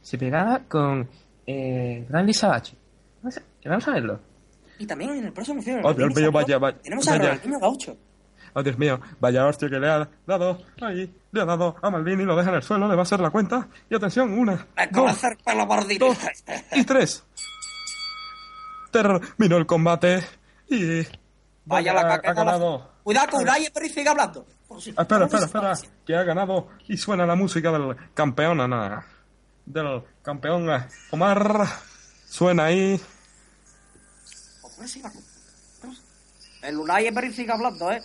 [0.00, 1.08] se pegaba con
[1.46, 2.74] eh, Randy Savage.
[3.22, 4.20] Vamos a, vamos a verlo.
[4.78, 5.82] Y también en el próximo film.
[5.84, 7.24] Oh, mío, vaya, vaya, Tenemos a vaya.
[7.24, 7.96] Ronaldinho Gaucho.
[8.54, 12.24] Oh, Dios mío, vaya hostia que le ha dado ahí, le ha dado a Maldini,
[12.24, 13.68] lo deja en el suelo, le va a hacer la cuenta.
[13.88, 15.20] Y atención, una, dos,
[15.98, 16.18] dos
[16.72, 17.24] y tres.
[18.90, 20.24] Terminó el combate
[20.68, 21.06] y...
[21.64, 22.30] Vaya la caca.
[22.30, 22.90] ha ganado.
[23.04, 24.44] Cuidado que Unai Emery sigue hablando.
[24.80, 25.74] Si- Ah, Espera, espera, espera,
[26.06, 29.04] que ha ganado y suena la música del campeón, Ana.
[29.66, 31.66] Del campeón eh, Omar.
[32.26, 33.00] Suena ahí.
[35.82, 36.02] Vamos.
[36.62, 38.02] El Unai Emery sigue hablando, ¿eh?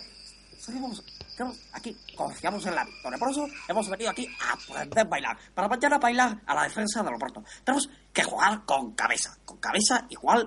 [0.58, 1.02] Seguimos.
[1.28, 3.18] Estamos aquí confiamos en la victoria.
[3.18, 5.36] Por eso hemos venido aquí a aprender a bailar.
[5.54, 7.42] Para mañana bailar a la defensa de Loporto.
[7.64, 9.36] Tenemos que jugar con cabeza.
[9.44, 10.46] Con cabeza igual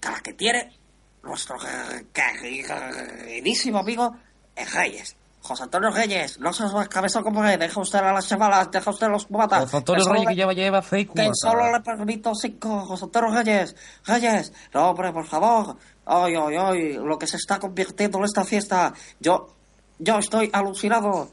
[0.00, 0.76] que la que tiene
[1.22, 1.56] nuestro
[2.12, 4.16] queridísimo amigo
[4.56, 5.16] eh, Reyes.
[5.40, 8.90] José Antonio Reyes, no seas más cabeza como que deja usted a las chavalas, deja
[8.90, 9.62] usted a los cubatas.
[9.64, 13.30] José Antonio Reyes que le- lleva, lleva seis que solo le permito cinco, José Antonio
[13.30, 13.76] Reyes.
[14.04, 15.76] Reyes, no, hombre, por favor.
[16.10, 18.94] Ay, ay, ay, lo que se está convirtiendo en esta fiesta.
[19.20, 19.54] Yo,
[19.98, 21.30] yo estoy alucinado.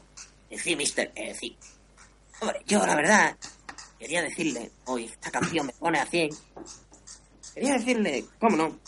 [0.50, 1.56] Sí, mister, eh, sí.
[2.40, 3.36] Hombre, yo la verdad,
[3.98, 6.28] quería decirle, hoy esta canción me pone a 100.
[7.54, 8.78] Quería decirle, ¿cómo no?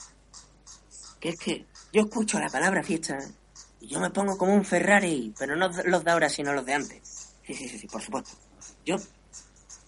[1.19, 3.19] Que es que yo escucho la palabra fiesta
[3.81, 6.75] y yo me pongo como un Ferrari, pero no los de ahora, sino los de
[6.75, 7.35] antes.
[7.47, 8.33] Sí, sí, sí, sí, por supuesto.
[8.85, 8.97] Yo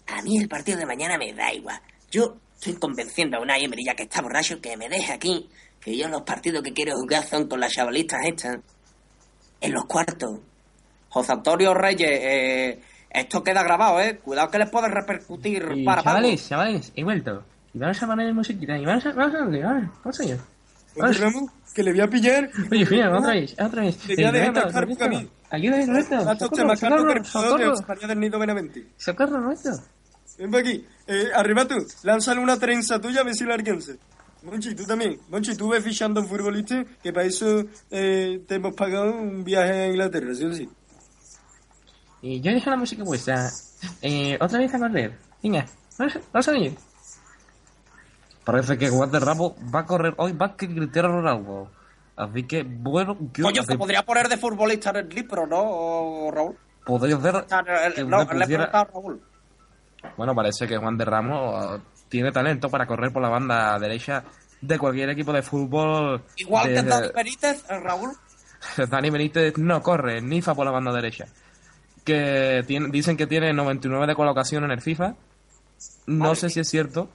[0.06, 1.78] a mí el partido de mañana me da igual.
[2.10, 5.50] Yo estoy convenciendo a una Emery ya que está borracho que me deje aquí.
[5.80, 8.58] Que yo los partidos que quiero jugar son con las chavalistas estas.
[9.60, 10.40] En los cuartos.
[11.08, 14.18] José Antonio Reyes, eh, esto queda grabado, ¿eh?
[14.22, 17.42] Cuidado que les puede repercutir Y, para chavales, chavales, he vuelto.
[17.74, 18.76] Y vamos a poner musiquita.
[18.78, 20.20] Y vamos a, vamos a vamos, vamos.
[20.20, 20.38] Oye,
[21.18, 22.50] Ramón, que le voy a pillar.
[22.70, 23.96] Oye, mira, otra vez, otra vez.
[23.98, 25.30] Te voy a Eh, dejar Roberto, marcar Roberto, un camino.
[25.50, 26.20] Ayúdame, Roberto.
[26.38, 27.74] Socorro, socorro, de socorro.
[27.74, 28.86] España del Nido Benavente.
[28.96, 29.70] Socorro, Roberto.
[30.38, 30.86] Ven para aquí.
[31.06, 31.74] Eh, arriba tú.
[32.04, 33.92] Lánzale una trenza tuya a ver si la alcanza.
[34.42, 35.18] Monchi, tú también.
[35.28, 39.44] Monchi, tú ves fichando a un futbolista que para eso eh, te hemos pagado un
[39.44, 40.68] viaje a Inglaterra, ¿sí o sí?
[42.22, 43.50] Y yo dejo la música puesta.
[44.02, 45.18] Eh, otra vez a correr.
[45.42, 45.66] Venga,
[45.98, 46.76] vamos, a- vamos a ir.
[48.44, 51.70] Parece que Juan de Ramos va a correr hoy más que Cristiano Ronaldo.
[52.16, 56.30] Así que, bueno, yo Coño, se de- podría poner de futbolista en el libro, ¿no,
[56.30, 56.56] Raúl?
[56.84, 57.62] podría ser O sea,
[57.94, 59.22] que No, le pusiera- preguntado a Raúl.
[60.16, 64.22] Bueno, parece que Juan de Ramos tiene talento para correr por la banda derecha
[64.60, 66.22] de cualquier equipo de fútbol.
[66.36, 68.10] Igual de- que Dani Benítez, eh, Raúl.
[68.90, 71.24] Dani Benítez no corre, ni fa por la banda derecha.
[72.04, 75.14] Que tiene, dicen que tiene 99 de colocación en el FIFA.
[76.06, 76.54] No Madre sé mía.
[76.54, 77.08] si es cierto,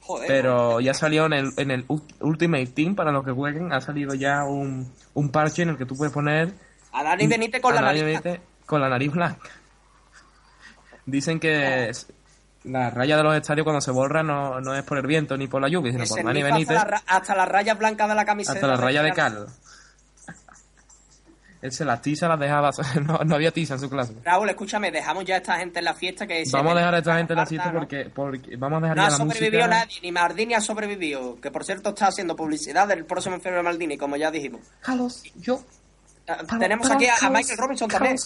[0.00, 0.26] Joder.
[0.28, 3.72] pero ya salió en el, en el Ult- Ultimate Team para los que jueguen.
[3.72, 6.54] Ha salido ya un, un parche en el que tú puedes poner
[6.92, 8.22] A Dani Benítez con a la Dani nariz.
[8.22, 9.50] Benítez con la nariz blanca.
[11.06, 11.90] Dicen que
[12.64, 15.46] la raya de los estadios cuando se borra no, no es por el viento ni
[15.46, 18.14] por la lluvia, sino por Dani rifa hasta, Benítez la hasta las rayas blancas de
[18.14, 18.54] la camiseta.
[18.54, 19.46] hasta la raya de cal.
[21.62, 22.70] Él se las tiza las dejaba,
[23.06, 24.12] no, no había tiza en su clase.
[24.22, 26.98] Raúl, escúchame, dejamos ya a esta gente en la fiesta que Vamos a dejar a
[26.98, 27.78] esta gente en la fiesta ¿no?
[27.78, 29.78] porque, porque vamos a dejar No ya ha la sobrevivido música.
[29.78, 31.40] nadie, ni Mardini ha sobrevivido.
[31.40, 34.60] Que por cierto está haciendo publicidad del próximo enfermo de Maldini, como ya dijimos.
[34.80, 35.62] Carlos, yo.
[36.28, 38.16] Ah, Tenemos aquí a, a Carlos, Michael Robinson también.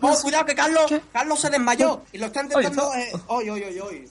[0.00, 1.00] Oh, cuidado que Carlos, ¿Qué?
[1.12, 2.88] Carlos se desmayó y lo está intentando.
[2.88, 4.10] Oye, eh, Oy, oy, oy, oy.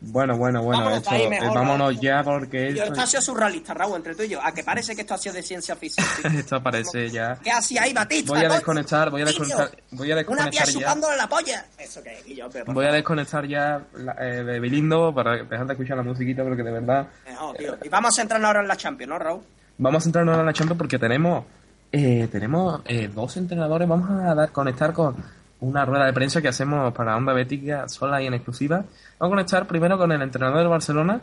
[0.00, 2.00] Bueno, bueno, bueno, Vámonos esto, ahí eh, mejor, vámonos ¿no?
[2.00, 4.40] ya porque esto, esto ha sido surrealista, Raúl, entre tú y yo.
[4.40, 5.90] A que parece que esto ha sido de ciencia tío.
[6.38, 7.36] esto parece ya.
[7.42, 8.32] ¿Qué hacía ahí, Batista?
[8.32, 10.72] Voy a desconectar, voy a desconectar, voy a Una tía desconectar ya.
[10.72, 11.66] chupándole la polla.
[11.78, 12.48] ¿Eso qué, Guillo?
[12.52, 16.04] Pero, por Voy a desconectar ya la- eh, de Bilindo para dejar de escuchar la
[16.04, 17.76] musiquita porque de verdad mejor, tío.
[17.82, 19.42] Y vamos a centrarnos ahora en la Champions, ¿no, Raúl?
[19.78, 21.44] Vamos a centrarnos ahora en la Champions porque tenemos
[21.98, 23.88] eh, tenemos eh, dos entrenadores.
[23.88, 25.16] Vamos a dar conectar con
[25.60, 28.76] una rueda de prensa que hacemos para Onda Bética sola y en exclusiva.
[29.18, 31.20] Vamos a conectar primero con el entrenador del Barcelona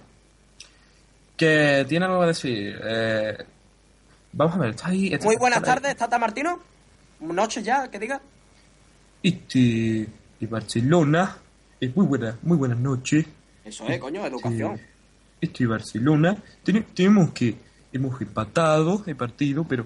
[1.37, 2.79] que tiene algo que decir.
[2.83, 3.37] Eh,
[4.31, 5.13] vamos a ver, está ahí.
[5.13, 5.65] está- Muy buenas ahí.
[5.65, 6.59] tardes, Tata Martino.
[7.19, 8.19] Noches ya, que diga.
[9.21, 10.07] Este,
[10.39, 11.37] de Barcelona.
[11.79, 13.25] Eh, muy buena, muy buenas noches.
[13.63, 14.73] Eso es, coño, educación.
[14.73, 14.87] Este,
[15.41, 16.35] este Barcelona.
[16.63, 17.55] Tene- tenemos que.
[17.93, 19.85] Hemos empatado el partido, pero.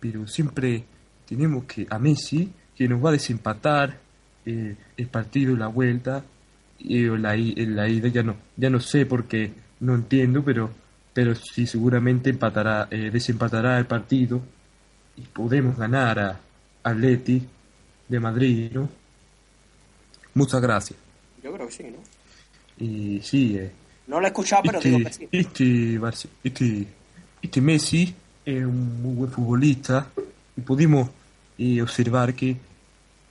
[0.00, 0.84] Pero siempre
[1.28, 1.86] tenemos que.
[1.88, 3.98] A Messi, que nos va a desempatar
[4.46, 6.24] eh, el partido la vuelta.
[6.78, 10.70] Y la, en la ida ya no, ya no sé porque no entiendo, pero.
[11.12, 14.40] Pero sí, seguramente empatará, eh, desempatará el partido.
[15.16, 16.40] Y podemos ganar a
[16.82, 17.42] Atleti
[18.08, 18.88] de Madrid, ¿no?
[20.34, 20.98] Muchas gracias.
[21.42, 21.98] Yo creo que sí, ¿no?
[22.84, 23.70] Y sí, eh,
[24.06, 25.28] No lo he escuchado, pero digo que sí.
[25.30, 26.00] este,
[26.44, 26.86] este,
[27.42, 30.06] este Messi es un muy buen futbolista
[30.56, 31.08] y pudimos
[31.58, 32.56] eh, observar que,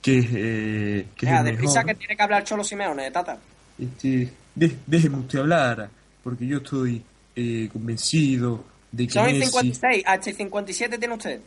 [0.00, 1.86] que, eh, que Venga, es el deprisa mejor.
[1.86, 3.38] que tiene que hablar Cholo Simeone, Tata.
[3.78, 5.88] Este, de- déjeme usted hablar,
[6.22, 7.02] porque yo estoy
[7.36, 9.46] eh, convencido de que Son Messi...
[9.46, 11.40] 56, hasta el 57 tiene usted.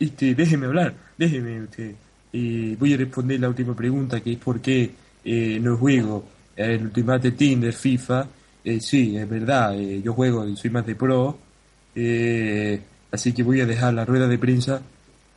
[0.00, 1.92] Este, déjeme hablar, déjeme usted.
[2.32, 4.90] Eh, voy a responder la última pregunta, que es por qué
[5.24, 8.26] eh, no juego el Ultimate Team FIFA.
[8.64, 11.38] Eh, sí, es verdad, eh, yo juego, soy más de pro.
[11.94, 12.80] eh,
[13.12, 14.80] así que voy a dejar la rueda de prensa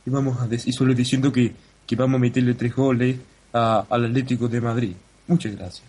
[0.06, 1.52] y vamos a decir, solo diciendo que,
[1.86, 3.16] que vamos a meterle tres goles
[3.52, 4.94] a- al Atlético de Madrid.
[5.28, 5.82] Muchas gracias.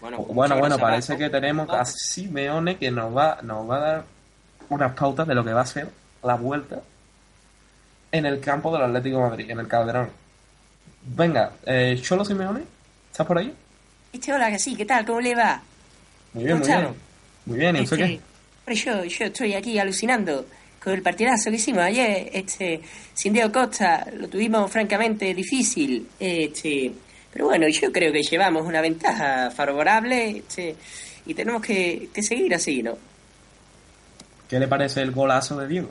[0.00, 3.76] Bueno, Bueno, muchas bueno, gracias, parece que tenemos a Simeone que nos va, nos va
[3.76, 4.04] a dar
[4.70, 5.88] unas pautas de lo que va a ser
[6.22, 6.80] la vuelta
[8.12, 10.08] en el campo del Atlético de Madrid, en el Calderón.
[11.04, 12.62] Venga, eh, Cholo Simeone,
[13.10, 13.54] ¿estás por ahí?
[14.12, 15.04] Este, hola, que sí, ¿qué tal?
[15.04, 15.60] ¿Cómo le va?
[16.32, 16.94] Muy bien, muy ¿Cómo bien.
[17.46, 18.20] Muy bien, ¿y usted Este, qué?
[18.74, 20.46] Yo, yo estoy aquí alucinando
[20.82, 22.30] con el partidazo que hicimos ayer.
[22.32, 22.80] Este,
[23.14, 26.06] sin Diego Costa lo tuvimos francamente difícil.
[26.18, 26.92] Este,
[27.32, 30.74] pero bueno, yo creo que llevamos una ventaja favorable este,
[31.26, 32.96] y tenemos que, que seguir así, ¿no?
[34.48, 35.90] ¿Qué le parece el golazo de Diego?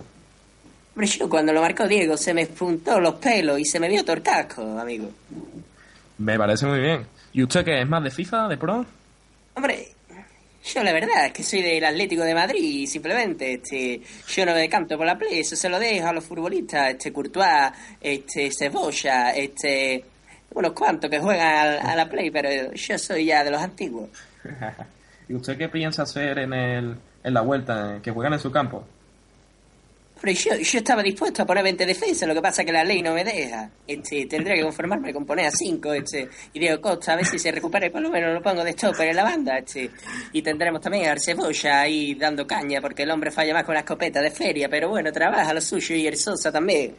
[0.93, 4.03] Hombre, yo cuando lo marcó Diego se me spuntó los pelos y se me vio
[4.21, 5.09] casco, amigo.
[6.17, 7.05] Me parece muy bien.
[7.31, 8.85] ¿Y usted qué es más de FIFA, de pro?
[9.53, 9.93] Hombre,
[10.63, 14.53] yo la verdad es que soy del Atlético de Madrid y simplemente este, yo no
[14.53, 18.49] me decanto por la Play, eso se lo dejo a los futbolistas, este Courtois, este
[18.51, 20.03] Cebolla, este
[20.51, 24.09] unos cuantos que juegan al- a, la Play, pero yo soy ya de los antiguos.
[25.29, 28.51] ¿Y usted qué piensa hacer en, el, en la vuelta, eh, que juegan en su
[28.51, 28.83] campo?
[30.19, 32.83] Hombre, yo, yo estaba dispuesto a poner 20 defensas, lo que pasa es que la
[32.83, 33.71] ley no me deja.
[33.87, 37.39] Este, tendré que conformarme con poner a 5, este, y Diego Costa a ver si
[37.39, 39.89] se recupera y por lo menos lo pongo de stopper en la banda, este.
[40.33, 43.79] Y tendremos también a Arcebolla ahí dando caña, porque el hombre falla más con la
[43.79, 46.97] escopeta de feria, pero bueno, trabaja lo suyo y el Sosa también.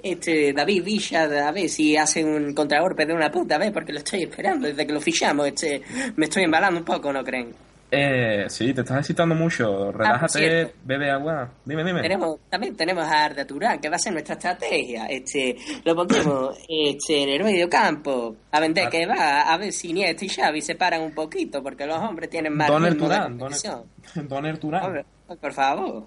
[0.00, 3.98] Este, David Villa, a ver si hace un contragolpe de una puta vez, porque lo
[3.98, 5.82] estoy esperando desde que lo fichamos, este,
[6.14, 7.52] me estoy embalando un poco, ¿no creen?
[7.92, 9.90] Eh, sí, te estás excitando mucho.
[9.90, 11.50] Relájate, bebe agua.
[11.64, 12.02] Dime, dime.
[12.02, 15.06] Tenemos, también tenemos a Arda Turán, que va a ser nuestra estrategia.
[15.06, 18.90] Este, lo pondremos este, en el medio campo, a vender Ah.
[18.90, 22.56] que va, a ver si y Xavi se paran un poquito, porque los hombres tienen
[22.56, 23.84] más Don ritmo de Turán, Don, competición.
[24.28, 25.04] Don Turán.
[25.40, 26.06] Por favor.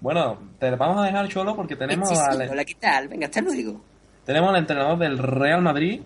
[0.00, 3.08] Bueno, te vamos a dejar cholo porque tenemos Sí, hola, ¿qué tal?
[3.08, 3.80] Venga, hasta luego.
[4.24, 6.00] tenemos al entrenador del Real Madrid,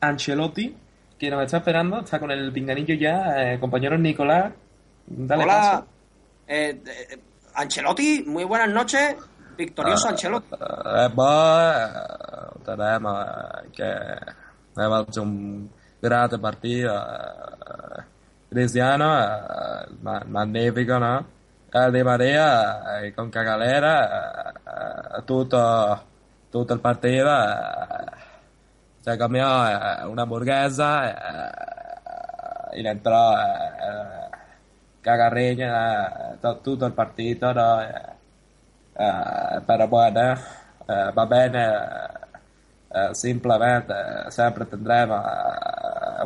[0.00, 0.74] Ancelotti,
[1.22, 2.00] que nos está esperando.
[2.00, 4.52] Está con el pinganillo ya, eh, compañero Nicolás.
[5.06, 5.86] Dale Hola, paso.
[6.48, 7.18] eh, eh,
[7.54, 9.16] Ancelotti, muy buenas noches.
[9.56, 10.48] Victorioso Ancelotti.
[10.54, 11.74] Eh, poi
[12.64, 13.26] tenemos
[13.72, 13.90] que
[14.76, 18.02] hemos hecho un gran partido eh,
[18.50, 21.24] cristiano, eh, ma- magnifico, ¿no?
[21.72, 26.02] El Di Maria eh, con Cagalera, eh, tutto,
[26.50, 26.80] tutto il
[29.02, 34.30] se cambiò eh, una hamburguesa eh, y entró eh,
[35.00, 37.80] Cagarreña, to- tutto il partito, no?
[38.94, 40.32] Però bueno,
[40.86, 42.08] eh, va bene,
[43.12, 43.94] simplemente
[44.28, 45.20] sempre tendremo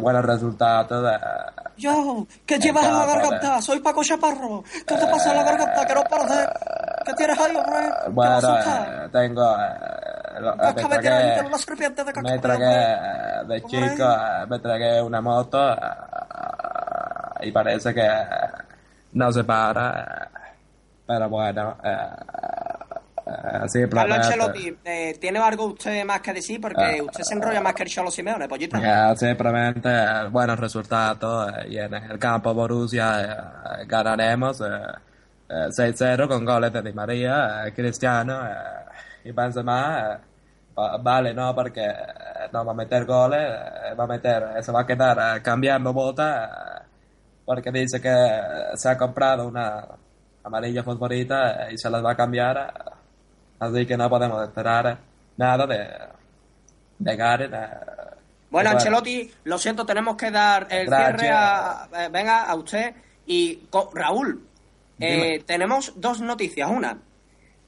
[0.00, 1.20] buenos resultados.
[1.78, 3.62] Yo, ¿qué llevas en la garganta?
[3.62, 4.62] Soy Paco Chaparro.
[4.86, 5.86] ¿Qué te pasa en la garganta?
[5.86, 6.48] Que no paras
[7.06, 7.88] ¿Qué tienes ahí, hombre?
[8.04, 9.56] ¿Qué bueno, tengo...
[10.40, 11.42] me tragué,
[12.22, 15.76] me tragué eh, de chico, eh, me tragué una moto, eh,
[17.42, 18.08] y parece que
[19.12, 20.30] no se para.
[21.06, 22.06] Pero bueno, eh,
[23.90, 24.16] Carlos.
[24.18, 26.60] Ancelotti, eh, ¿tiene algo usted más que decir?
[26.60, 27.02] Porque Ah.
[27.02, 28.78] usted se enrolla más que el Cholo Simeone, pollito.
[28.78, 29.88] Ya, simplemente
[30.30, 33.22] buenos resultados eh, y en el campo Borussia
[33.80, 34.64] eh, ganaremos eh,
[35.48, 38.42] eh, 6-0 con goles de Di María, Cristiano
[39.28, 40.14] y Benzema.
[40.14, 40.18] eh,
[40.78, 44.80] va- vale, no, porque eh, no va a meter goles, eh, va meter, se va
[44.82, 46.82] a quedar cambiando bota
[47.44, 48.14] porque dice que
[48.74, 49.84] se ha comprado una
[50.44, 52.74] amarilla favorita y se las va a cambiar.
[53.58, 54.98] así que no podemos esperar
[55.36, 55.88] nada de,
[56.98, 57.52] de Garen.
[58.50, 61.20] Bueno, Ancelotti, lo siento, tenemos que dar el Gracias.
[61.20, 62.94] cierre a, venga, a usted.
[63.26, 64.46] Y Raúl,
[65.00, 66.70] eh, tenemos dos noticias.
[66.70, 66.96] Una,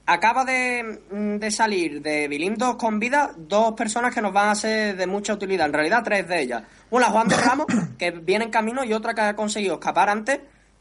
[0.09, 4.55] acaba de, mm, de salir de Bilindos con vida dos personas que nos van a
[4.55, 5.67] ser de mucha utilidad.
[5.67, 6.63] En realidad, tres de ellas.
[6.91, 7.67] Una, Juan de Ramos,
[7.99, 10.41] que viene en camino, y otra que ha conseguido escapar antes,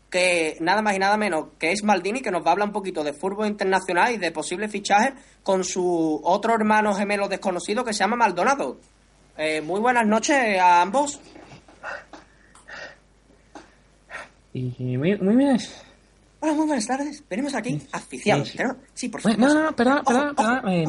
[0.09, 2.73] que nada más y nada menos que es Maldini, que nos va a hablar un
[2.73, 5.13] poquito de fútbol internacional y de posibles fichajes
[5.43, 8.79] con su otro hermano gemelo desconocido que se llama Maldonado.
[9.37, 11.19] Eh, muy buenas noches a ambos.
[14.53, 15.59] Y muy, muy bien.
[16.39, 17.23] Hola, muy buenas tardes.
[17.27, 18.49] Venimos aquí aficiados.
[18.49, 18.59] sí.
[18.61, 18.75] ¿no?
[18.93, 19.41] Sí, por supuesto.
[19.47, 19.71] no,
[20.33, 20.83] no, eh,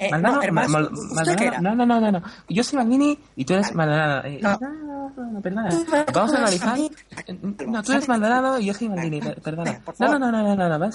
[0.00, 1.60] Eh, no, hermano, Mal- ¿usted Maldonado- qué era?
[1.60, 2.22] No, no, no, no.
[2.48, 4.24] Yo soy Maldini y tú eres Maldonado.
[4.24, 4.58] Eh, No.
[4.60, 5.68] no, no, perdona.
[6.12, 6.78] Vamos a analizar.
[6.78, 9.20] Eh, No, tú eres Maldonado y yo soy Maldini.
[9.20, 9.72] per- Perdona.
[9.86, 10.18] No, favor.
[10.20, 10.90] no, no, no, no, no.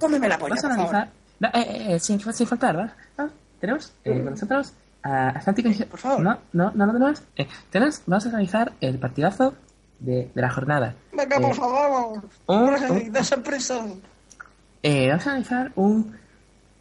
[0.00, 0.94] Tómeme la polla, Vamos a favor.
[0.96, 1.08] analizar.
[1.38, 2.94] No, eh, eh, eh, sin, sin faltar.
[3.16, 3.28] Ah,
[3.60, 4.72] Tenemos eh, con nosotros
[5.02, 6.20] a Santi por favor.
[6.20, 7.22] No, no, no lo tenemos.
[7.36, 9.54] Eh, tenemos, vamos a analizar el partidazo
[10.00, 10.94] de, de la jornada.
[11.12, 12.22] Venga, Eh, por favor.
[12.46, 13.86] un- Ay, un- De sorpresa.
[14.82, 16.16] eh, vamos a analizar un,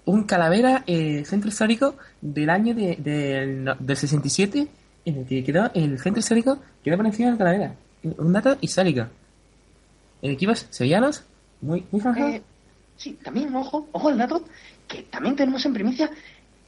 [0.05, 4.67] un calavera eh, centro histórico del año de, del no- del 67
[5.05, 7.75] en el que quedó el centro histórico quedó por encima del calavera.
[8.03, 9.05] Un dato histórico.
[10.21, 11.23] En equipos sevillanos,
[11.61, 12.35] muy, muy famosos.
[12.35, 12.41] Eh,
[12.97, 14.43] sí, también, ojo, ojo al dato,
[14.87, 16.09] que también tenemos en primicia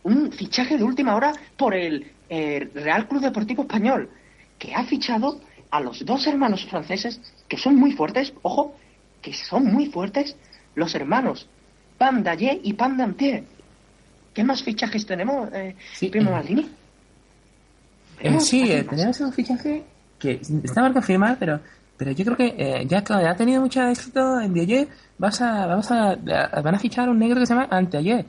[0.04, 4.10] un fichaje de última hora por el eh, Real Club Deportivo Español,
[4.58, 5.40] que ha fichado
[5.72, 8.76] a los dos hermanos franceses, que son muy fuertes, ojo,
[9.22, 10.36] que son muy fuertes,
[10.76, 11.48] los hermanos
[12.00, 13.44] Daye y Pan Dantier.
[14.34, 16.70] ¿Qué más fichajes tenemos, eh, Sí, primo eh, Maldini?
[18.20, 19.84] Eh, sí, eh, tenemos un fichaje
[20.20, 21.60] que está por confirmar, pero
[21.98, 24.88] pero yo creo que eh, ya que ha tenido mucho éxito en Dieye,
[25.20, 28.26] vas a, vamos a, a- van a fichar un negro que se llama Anteayer.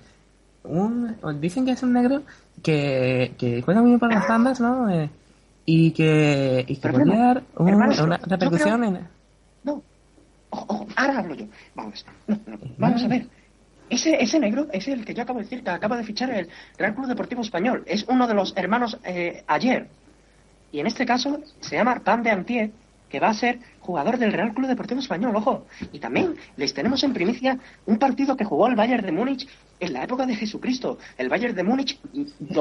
[0.64, 2.22] Un, dicen que es un negro
[2.62, 4.90] que, que juega muy bien por las bandas, ¿no?
[4.90, 5.08] Eh,
[5.64, 9.08] y que, y que hermano, dar un- hermano, una repercusión creo- en...
[9.64, 9.82] No.
[10.50, 11.46] Ojo, ojo, ahora hablo yo.
[11.74, 13.26] Vamos, no, no, vamos a ver.
[13.88, 16.48] Ese, ese negro es el que yo acabo de decir, que acaba de fichar el
[16.78, 17.82] Real Club Deportivo Español.
[17.86, 19.88] Es uno de los hermanos eh, ayer.
[20.72, 22.70] Y en este caso se llama Pan de Antier,
[23.12, 25.66] que va a ser jugador del Real Club Deportivo Español, ojo.
[25.92, 29.46] Y también les tenemos en primicia un partido que jugó el Bayern de Múnich
[29.78, 30.98] en la época de Jesucristo.
[31.18, 32.00] El Bayern de Múnich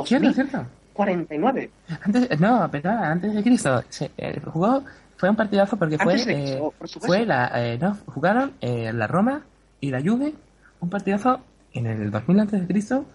[0.05, 0.65] Cierto, cierto.
[0.93, 1.71] 2049.
[2.03, 3.83] Antes, no, perdona, antes de Cristo.
[3.89, 4.83] Se, eh, jugó,
[5.15, 9.43] fue un partidazo porque fue, eh, por fue la, eh, no, jugaron eh, la Roma
[9.79, 10.33] y la Juve,
[10.81, 11.39] un partidazo
[11.73, 13.05] en el 2000 antes de Cristo,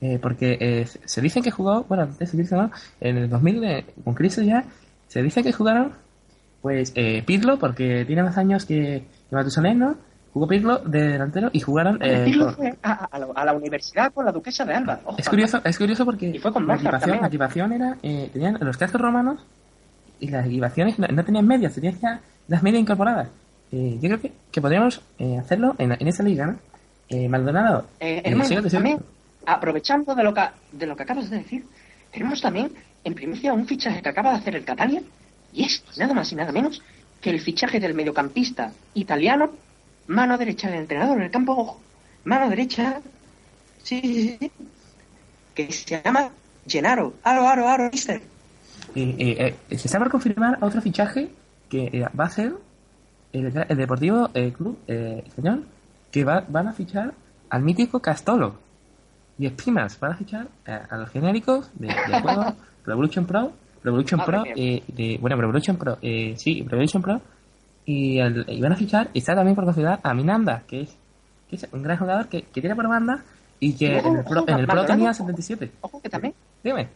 [0.00, 2.70] eh, porque eh, se dice que jugó, bueno, antes de Cristo no,
[3.00, 4.64] en el 2000 eh, con Cristo ya,
[5.08, 5.92] se dice que jugaron,
[6.66, 9.94] pues, eh, Pirlo, porque tiene más años que, que Matusalén, ¿no?
[10.32, 11.98] Jugó Pirlo de delantero y jugaron...
[12.02, 14.98] eh, Pirlo fue a, a- la, a la universidad con la duquesa de Alba.
[15.04, 18.30] Ojo, es curioso, es curioso porque Y fue con la equipación, la equipación era, eh,
[18.32, 19.46] tenían los cascos romanos
[20.18, 23.28] y las equipaciones no, no tenían medias, tenían ya las medias incorporadas.
[23.70, 26.56] Eh, yo creo que, que podríamos eh, hacerlo en, en esa liga, ¿no?
[27.08, 27.86] Eh, Maldonado.
[28.00, 28.68] Hermano, sigue.
[28.68, 28.98] también,
[29.46, 30.42] aprovechando de lo, que,
[30.72, 31.64] de lo que acabas de decir,
[32.12, 32.72] tenemos también
[33.04, 35.00] en primicia un fichaje que acaba de hacer el Catania,
[35.56, 36.82] y es nada más y nada menos
[37.20, 39.50] que el fichaje del mediocampista italiano,
[40.06, 41.80] mano derecha del entrenador en el campo, ojo,
[42.24, 43.00] mano derecha,
[43.82, 44.52] sí, sí, sí,
[45.54, 46.30] que se llama
[46.68, 47.14] Gennaro.
[47.22, 48.20] Aro, aro, aro, mister.
[48.94, 51.30] Eh, eh, se está por confirmar otro fichaje
[51.70, 52.52] que eh, va a ser
[53.32, 55.66] el, el Deportivo Club Español,
[56.12, 57.14] que va, van a fichar
[57.48, 58.56] al mítico Castolo.
[59.38, 62.54] Y Espinas, van a fichar a los genéricos de, de juego
[62.86, 63.52] Revolution Pro,
[63.86, 67.20] Revolution Madre Pro, eh, de, bueno, Revolution Pro, eh, sí, Revolution Pro,
[67.86, 70.96] y, el- y van a fichar, y está también por confirmar a Minanda, que es,
[71.48, 73.22] que es un gran jugador que, que tiene por banda
[73.60, 75.18] y que Ojo, en el Pro, ojo, en el pro tenía ojo.
[75.18, 75.70] 77.
[75.80, 76.88] Ojo que también, Dime.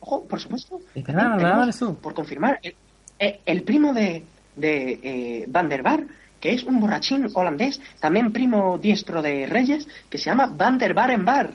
[0.00, 0.78] ojo, por supuesto.
[0.94, 1.96] Eh, eres tú.
[1.96, 2.74] Por confirmar, el,
[3.18, 4.22] eh, el primo de,
[4.56, 6.04] de eh, Van der Bar,
[6.38, 10.92] que es un borrachín holandés, también primo diestro de Reyes, que se llama Van der
[10.92, 11.50] Bar en Bar.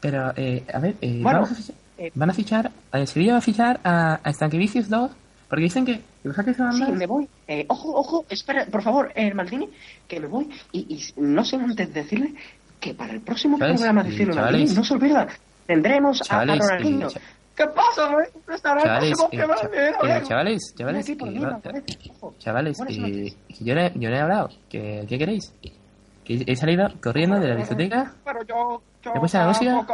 [0.00, 1.76] Pero, eh, a ver, eh, Bueno, vamos a fichar-
[2.06, 5.10] eh, van a fichar, eh, Sevilla va a fichar a, a Stankiewicz 2,
[5.48, 7.28] Porque dicen que los hackers se van Sí, me voy.
[7.46, 9.68] Eh, ojo, ojo, espera, por favor, eh, Maldini,
[10.08, 10.48] que me voy.
[10.72, 12.34] Y, y no sé antes decirle
[12.80, 14.60] que para el próximo Chavales, programa de Ciro chavales.
[14.60, 15.28] Maldini, no se olvida,
[15.66, 17.08] tendremos a- a, Chavales, Ronaldinho.
[17.10, 17.20] cha-
[17.54, 18.26] ¿Qué pasa, güey?
[18.48, 20.22] El Chavales, eh, que va a cha- venir, a eh, ver.
[20.24, 21.06] chavales, chavales.
[22.38, 24.48] Chavales, eh, yo, he- yo no he hablado.
[24.70, 25.52] ¿Qué, qué queréis?
[26.24, 28.14] Que he salido corriendo de la discoteca.
[28.24, 29.86] Pero yo, yo ¿Te pasa la música?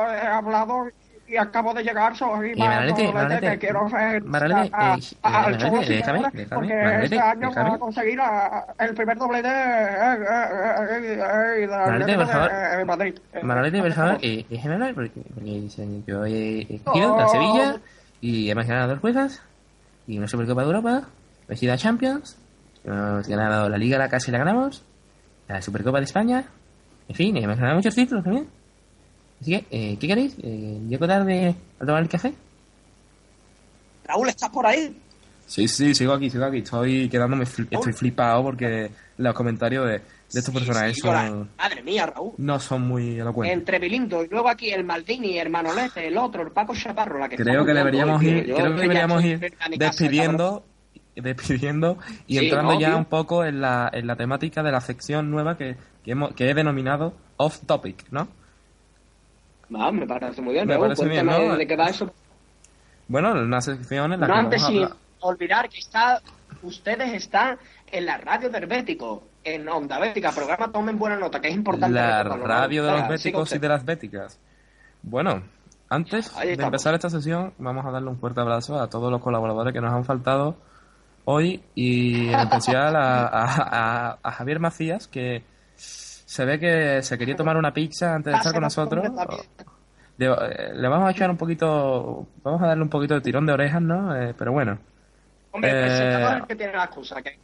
[1.29, 5.93] He y acabo de llegar, soy Y Manolete, Manolete, quiero Manolete, a- eh, a- Manolete,
[5.93, 7.70] déjame, déjame, porque Manolete, este año déjame.
[7.70, 12.51] va a conseguir a- el primer doblete eh, eh, eh, eh, Manolete, por favor.
[12.79, 13.14] de Madrid.
[13.33, 17.76] Eh, Manolete, por favor, eh, déjame hablar porque, porque yo he, he cogido a Sevilla
[18.20, 19.43] y hemos ganado dos cosas
[20.07, 21.03] y una Supercopa de Europa,
[21.49, 22.37] hemos ido a Champions,
[22.85, 24.83] hemos ganado la Liga, la casi la ganamos,
[25.47, 26.45] la Supercopa de España,
[27.09, 28.49] en fin, hemos ganado muchos títulos también.
[29.41, 30.34] Así que, eh, ¿qué queréis?
[30.43, 32.32] Eh, ¿Llego tarde a tomar el café?
[34.05, 34.97] Raúl, ¿estás por ahí?
[35.47, 36.59] Sí, sí, sigo aquí, sigo aquí.
[36.59, 40.01] Estoy quedándome, fli- estoy flipado porque los comentarios de, de
[40.41, 42.32] estos personajes sí, yo la- son, Madre mía, Raúl.
[42.39, 43.57] no son muy elocuentes.
[43.59, 47.28] Entre Bilindo y luego aquí el Maldini, el Manolete, el otro, el Paco Chaparro, la
[47.28, 50.64] que Creo está que deberíamos ir, creo que deberíamos ir despidiendo,
[51.14, 52.99] despidiendo y Sí, entrando ¿no, ya tío?
[52.99, 56.51] un poco en la, en la temática de la sección nueva que, que, hemos, que
[56.51, 58.28] he denominado Off Topic, ¿no?
[59.75, 62.11] Va, me parece muy bien, Me Raúl, parece bien, de qué va eso.
[63.09, 66.21] Bueno, una sección en la No que antes vamos a sin olvidar que está,
[66.62, 67.59] ustedes están
[67.91, 71.95] en la radio del Bético, en Onda Bética, programa Tomen Buena Nota, que es importante.
[71.95, 74.39] la radio de los béticos y de las béticas.
[75.03, 75.43] Bueno,
[75.89, 79.73] antes de empezar esta sesión, vamos a darle un fuerte abrazo a todos los colaboradores
[79.73, 80.57] que nos han faltado
[81.25, 85.43] hoy y en especial a, a- a- a Javier Macías, que
[86.29, 89.03] se ve que se quería tomar una pizza antes de estar con nosotros.
[90.18, 93.47] Le, eh, le vamos a echar un poquito, vamos a darle un poquito de tirón
[93.47, 94.14] de orejas, ¿no?
[94.14, 94.79] Eh, pero bueno,
[95.53, 97.39] Hombre, el Eh, presentador es el que tiene la excusa, que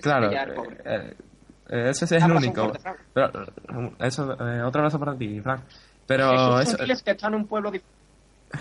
[0.00, 1.16] claro, eh,
[1.66, 2.72] ese es el Abrazo único.
[3.12, 3.30] Pero,
[3.98, 5.62] eso, eh, otro abrazo para ti, Frank.
[6.06, 7.72] Pero eso, giles que están en un pueblo.
[7.72, 7.82] Eso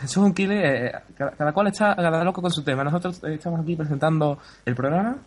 [0.03, 2.83] es un kile, eh, cada, cada cual está cada loco con su tema.
[2.83, 5.17] Nosotros eh, estamos aquí presentando el programa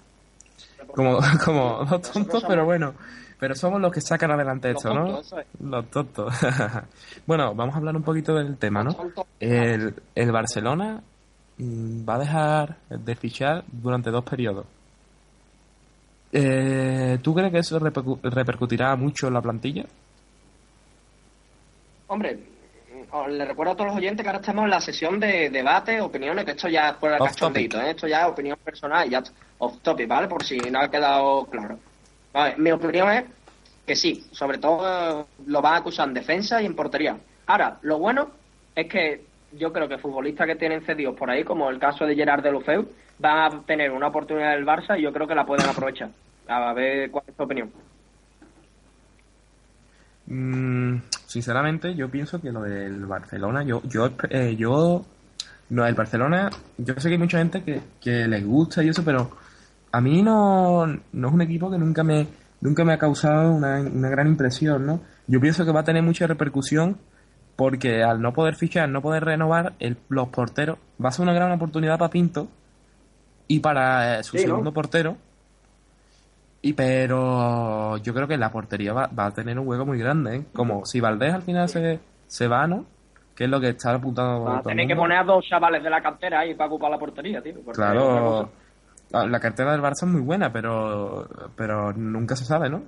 [0.97, 2.95] como, como dos tontos, pero bueno.
[3.43, 5.05] Pero somos los que sacan adelante Los esto, ¿no?
[5.05, 5.47] tontos, eso es.
[5.61, 6.33] Los tontos.
[7.27, 8.95] bueno, vamos a hablar un poquito del tema, ¿no?
[9.41, 11.03] El, el Barcelona
[11.59, 14.65] mm, va a dejar de fichar durante dos periodos.
[16.31, 19.87] Eh, ¿Tú crees que eso repercu- repercutirá mucho en la plantilla?
[22.07, 22.39] Hombre,
[23.11, 26.01] os le recuerdo a todos los oyentes que ahora estamos en la sesión de debate,
[26.01, 27.91] opiniones, que esto ya es fuera cachondito, ¿eh?
[27.91, 29.23] esto ya es opinión personal y ya
[29.59, 30.29] off topic, ¿vale?
[30.29, 31.77] Por si no ha quedado claro.
[32.59, 33.25] Mi opinión es
[33.87, 37.17] que sí, sobre todo lo van a acusar en defensa y en portería.
[37.47, 38.31] Ahora, lo bueno
[38.75, 42.15] es que yo creo que futbolistas que tienen cedidos por ahí, como el caso de
[42.15, 45.45] Gerard de Lufeu, van a tener una oportunidad del Barça y yo creo que la
[45.45, 46.11] pueden aprovechar.
[46.49, 47.71] A ver cuál es tu opinión.
[50.27, 55.05] Mm, sinceramente, yo pienso que lo del Barcelona, yo, yo, eh, yo,
[55.71, 59.05] no, el Barcelona, yo sé que hay mucha gente que, que les gusta y eso,
[59.05, 59.31] pero
[59.93, 62.27] a mí no, no es un equipo que nunca me,
[62.61, 65.01] nunca me ha causado una, una gran impresión, ¿no?
[65.27, 66.99] Yo pienso que va a tener mucha repercusión
[67.57, 71.35] porque al no poder fichar, no poder renovar, el, los porteros, va a ser una
[71.35, 72.49] gran oportunidad para Pinto
[73.47, 74.51] y para eh, su Sí, ¿no?
[74.51, 75.17] segundo portero.
[76.63, 80.37] Y pero yo creo que la portería va, va a tener un hueco muy grande,
[80.37, 80.45] ¿eh?
[80.55, 82.87] Como si Valdés al final se, se va, ¿no?
[83.35, 85.45] Que es lo que está apuntando Van a todo el tener que poner a dos
[85.45, 87.55] chavales de la cantera ahí para ocupar la portería, tío.
[87.73, 88.51] Claro,
[89.13, 92.83] la la cartera del Barça es muy buena, pero pero nunca se sabe, ¿no?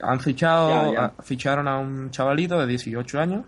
[0.00, 1.04] Han fichado, Ya, ya.
[1.18, 3.44] a- ficharon a un chavalito de 18 años.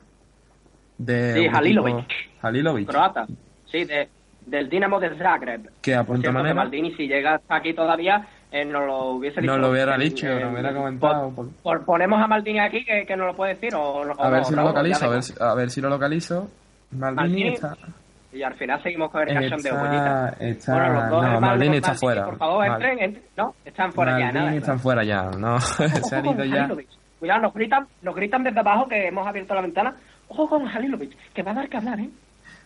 [0.98, 1.94] De Sí, Halilovic.
[1.96, 3.26] equipo- Halilovic, Croata.
[3.66, 4.08] Sí, de,
[4.46, 5.70] del Dinamo de Zagreb.
[5.82, 6.54] que apunta manera.
[6.54, 9.52] Maldini, si llega hasta aquí todavía, eh, nos lo hubiese dicho.
[9.52, 11.30] No lo hubiera dicho, eh, no hubiera comentado.
[11.34, 14.30] por- por- ponemos a Maldini aquí, que, que nos lo puede decir, o, o A
[14.30, 16.48] ver no, si lo localizo, a ver si, a ver si lo localizo.
[16.92, 17.76] Maldini Maldini, está.
[18.34, 20.36] Y al final seguimos con el cachondeo, Está, Pollita.
[20.40, 22.24] está, Bueno, los dos no, hermanos Maldini de está fuera.
[22.26, 23.24] Por favor, Mal- entren, entren.
[23.36, 24.56] No, están fuera ya, Maldini nada.
[24.56, 26.68] están fuera ya, no, se han ido ya.
[27.20, 29.94] Cuidado, nos gritan, nos gritan desde abajo que hemos abierto la ventana.
[30.28, 32.10] Ojo con Halilovic, que va a dar que hablar, ¿eh?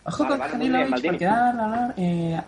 [0.05, 1.93] Ojo Vale, con vale, Halilovic porque va a dar de hablar.
[1.97, 2.41] Eh,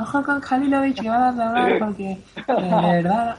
[0.00, 3.36] ojo con Halilovic que va a dar de hablar porque eh, de verdad.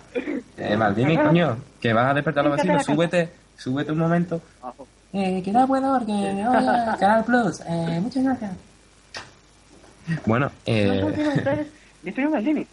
[0.58, 4.40] Eh, Maldini, coño, que vas a despertar a los vecinos, súbete, súbete un momento.
[5.14, 7.62] Eh, que no puedo porque a Canal Plus.
[7.68, 8.52] Eh, muchas gracias.
[10.26, 11.04] Bueno, eh,
[12.30, 12.68] Maldini.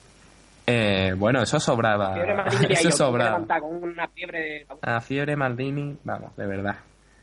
[0.66, 2.16] eh, bueno, eso sobraba.
[2.68, 3.38] Eso sobraba.
[3.62, 4.66] una fiebre.
[4.82, 6.76] A fiebre Maldini, vamos, de verdad.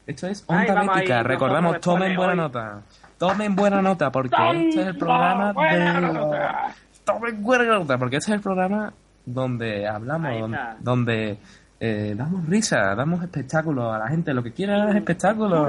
[0.08, 1.24] Esto es Onda Bética.
[1.24, 2.38] Recordamos, tomen buena hoy.
[2.38, 2.82] nota.
[3.18, 6.82] Tomen buena nota, porque este es el programa de...
[7.04, 8.94] Tomen buena nota, porque este es el programa
[9.26, 11.38] donde hablamos, donde,
[11.80, 14.34] eh, damos risa, damos espectáculo a la gente.
[14.34, 15.68] Lo que quiera es espectáculo.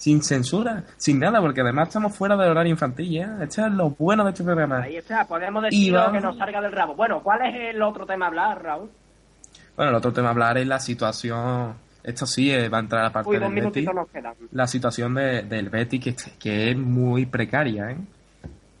[0.00, 3.28] Sin censura, sin nada, porque además estamos fuera del horario infantil, ¿eh?
[3.42, 4.78] Este es lo bueno de este programa.
[4.82, 6.94] Ahí está, podemos decir lo vamos- que nos salga del rabo.
[6.94, 8.88] Bueno, ¿cuál es el otro tema a hablar, Raúl?
[9.76, 11.74] Bueno, el otro tema a hablar es la situación.
[12.02, 13.54] Esto sí eh, va a entrar a parte Uy, del Betis.
[13.62, 14.32] minutitos nos quedan.
[14.52, 17.98] La situación de- del Betis que, que es muy precaria, ¿eh?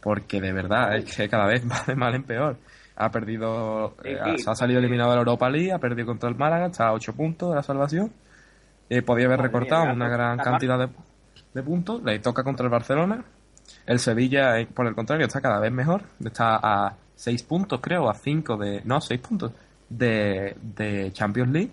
[0.02, 2.56] Porque de verdad es que cada vez va de mal en peor.
[2.96, 6.30] Ha perdido, Sí, eh, se ha salido eliminado de la Europa League, ha perdido contra
[6.30, 8.10] el Málaga, está a 8 puntos de la salvación.
[8.88, 10.88] Eh, podía haber recortado una gran cantidad de,
[11.54, 12.02] de puntos.
[12.02, 13.24] Le toca contra el Barcelona.
[13.86, 16.02] El Sevilla, eh, por el contrario, está cada vez mejor.
[16.24, 18.82] Está a 6 puntos, creo, a 5 de.
[18.84, 19.52] No, 6 puntos
[19.88, 21.70] de, de Champions League.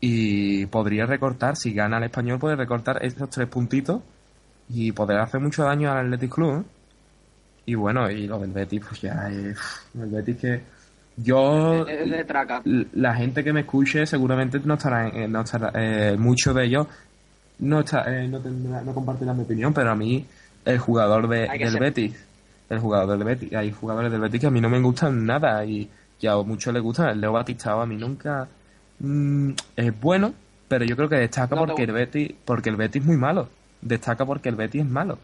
[0.00, 4.00] Y podría recortar, si gana el español, puede recortar esos tres puntitos
[4.68, 6.60] y poder hacer mucho daño al Athletic Club.
[6.60, 6.64] ¿eh?
[7.66, 9.58] Y bueno, y lo del Betis, pues ya es.
[9.94, 10.62] El Betis que.
[11.16, 11.84] Yo.
[11.84, 12.24] De
[12.92, 15.08] La gente que me escuche seguramente no estará.
[15.08, 16.86] en- no estará eh, muchos de ellos
[17.60, 20.24] no, está, eh, no, tendrá- no compartirán mi opinión, pero a mí,
[20.64, 22.24] el jugador de, del ser- Betis.
[22.70, 23.52] El jugador del Betis.
[23.54, 25.88] Hay jugadores del Betis que a mí no me gustan nada y
[26.20, 27.08] que a muchos les gustan.
[27.08, 28.46] El Leo Batistao a mí nunca.
[28.98, 30.34] mm, es bueno,
[30.68, 32.32] pero yo creo que destaca No porque el Betis.
[32.44, 33.48] Porque el Betis es muy malo.
[33.80, 35.18] Destaca porque el Betis es malo.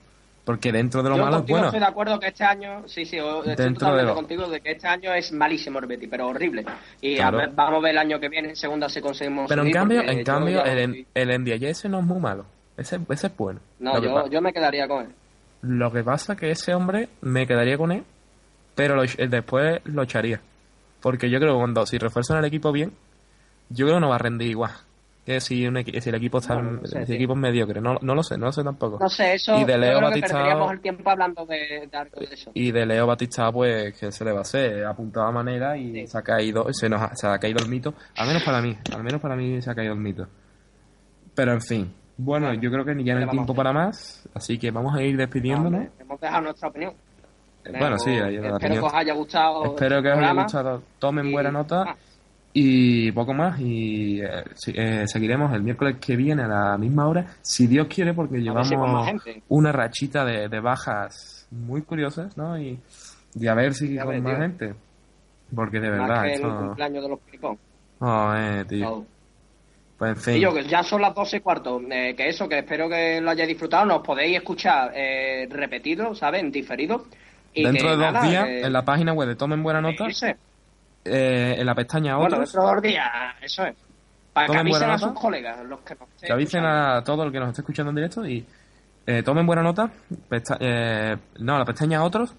[0.44, 1.66] Porque dentro de lo Yo malo es bueno.
[1.66, 4.60] estoy de acuerdo que este año, sí, sí, estoy Dentro totalmente de lo- contigo de
[4.60, 6.66] que este año es malísimo el Betis, pero horrible.
[7.00, 7.38] Y Claro.
[7.38, 9.72] a ver, vamos a ver el año que viene en segunda si conseguimos Pero en
[9.72, 12.44] cambio, en cambio, el, el NDI ese no es muy malo.
[12.76, 13.60] Ese, ese es bueno.
[13.78, 15.12] No, yo, yo me quedaría con él.
[15.62, 18.04] lo que pasa que ese hombre me quedaría con él,
[18.74, 20.40] pero lo- eh, después lo echaría.
[21.00, 22.92] Porque yo creo que cuando si refuerzan el equipo bien,
[23.70, 24.72] yo creo que no va a rendir igual.
[25.24, 27.38] Que si, un equi- si el equipo está Bueno, no sé, si el equipo es
[27.38, 27.80] mediocre.
[27.80, 28.98] No, no lo sé, no lo sé tampoco.
[29.00, 32.50] No sé, eso Y de Leo perderíamos el tiempo hablando de, de de eso.
[32.52, 34.84] Y de Leo Batista, pues, que se le va a hacer?
[34.84, 36.06] Apuntado a manera y Sí.
[36.08, 37.94] se ha caído, se nos ha, se ha caído el mito.
[38.18, 40.26] Al menos para mí, al menos para mí se ha caído el mito.
[41.34, 43.72] Pero en fin, bueno, yo creo que ya no hay ¿qué le vamos tiempo para
[43.72, 45.86] más, así que vamos a ir despidiéndonos.
[45.98, 46.92] Hemos dejado nuestra opinión.
[47.64, 49.64] Eh, bueno, sí, ahí Espero que os haya gustado.
[49.64, 50.82] Espero que os haya gustado.
[50.98, 51.84] Tomen Y- buena nota.
[51.88, 51.96] Ah.
[52.56, 53.58] Y poco más.
[53.60, 54.44] Y eh,
[54.74, 58.42] eh, seguiremos el miércoles que viene a la misma hora, si Dios quiere, porque si
[58.42, 59.08] llevamos
[59.48, 62.56] una rachita de, de bajas muy curiosas, ¿no?
[62.58, 62.78] Y,
[63.34, 64.40] y a ver si con más tío.
[64.42, 64.74] gente.
[65.54, 67.18] Porque de verdad, que el cumpleaños de los.
[67.98, 69.04] Oh, eh, tío.
[69.98, 70.48] Pues en fin.
[70.54, 71.80] Que ya son las 12 y cuarto.
[71.90, 73.84] eh, que eso, que espero que lo hayáis disfrutado.
[73.86, 76.40] Nos podéis escuchar eh, repetido, ¿sabes?
[76.42, 77.04] En diferido.
[77.52, 79.80] Y Dentro que de dos nada, días, que- en la página web de Tomen Buena
[79.80, 80.36] Nota, irse.
[81.04, 83.10] Eh, en la pestaña Bueno, Otros, días,
[83.42, 83.74] eso es.
[84.32, 86.94] Para que avisen a sus colegas, los que nos estén que avisen escuchando.
[86.96, 88.44] a todo el que nos esté escuchando en directo y
[89.06, 89.88] eh, tomen buena nota.
[90.28, 92.34] pesta- eh, no, la pestaña Otros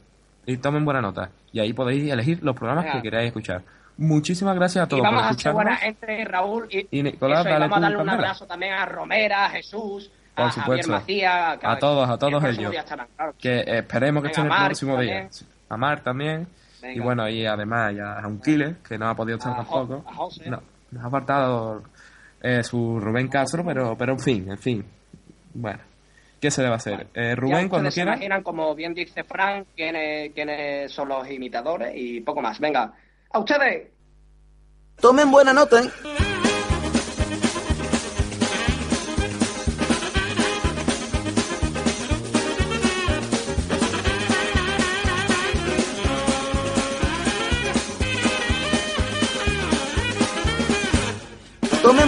[0.46, 1.30] y tomen buena nota.
[1.54, 3.62] Y ahí podéis elegir los programas que queráis escuchar.
[3.98, 5.64] Muchísimas gracias a Y todos por vamos a escucharnos.
[5.64, 6.68] buena gente, Raúl.
[6.70, 8.28] Y, Y Nicolás, eso, y dale vamos a darle un Candela.
[8.28, 10.92] abrazo también a Romera, a Jesús, Por a supuesto.
[10.92, 11.60] Macías.
[11.64, 12.72] A todos, a todos ellos.
[12.72, 13.34] día estarán, claro.
[13.40, 15.30] Que esperemos que Venga, estén el próximo día.
[15.70, 16.46] A Mar también.
[16.94, 19.80] Y bueno, y además ya a un killer que no ha podido estar A Jo-
[19.88, 20.10] tampoco.
[20.10, 20.50] a José.
[20.50, 20.62] No,
[20.92, 21.84] nos ha faltado
[22.42, 24.86] eh, su Rubén Castro, pero, pero en fin, en fin.
[25.54, 25.80] Bueno,
[26.40, 27.08] ¿qué se le va a hacer?
[27.14, 28.12] Eh, Rubén, cuando ustedes se quiera.
[28.16, 32.60] imaginan, como bien dice Frank, quiénes, quiénes son los imitadores y poco más.
[32.60, 32.94] Venga,
[33.32, 33.90] a ustedes.
[35.00, 35.90] Tomen buena nota, ¿eh?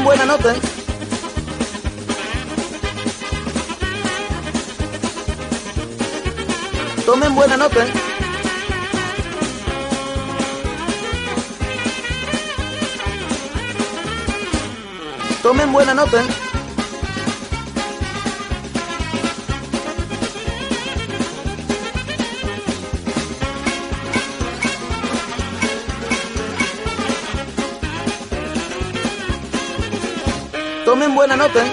[0.08, 0.60] Buena nota, ¿eh?
[7.06, 7.92] Tomen buena nota, ¿eh?
[15.44, 16.47] Tomen buena nota, ¿eh?
[31.18, 31.72] Buena nota, ¿eh?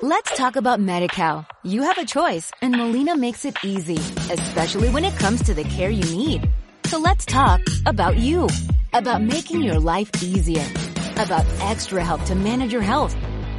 [0.00, 1.46] Let's talk about MediCal.
[1.62, 3.98] You have a choice and Molina makes it easy,
[4.32, 6.50] especially when it comes to the care you need.
[6.86, 8.48] So let's talk about you,
[8.92, 10.66] about making your life easier,
[11.16, 13.14] about extra help to manage your health.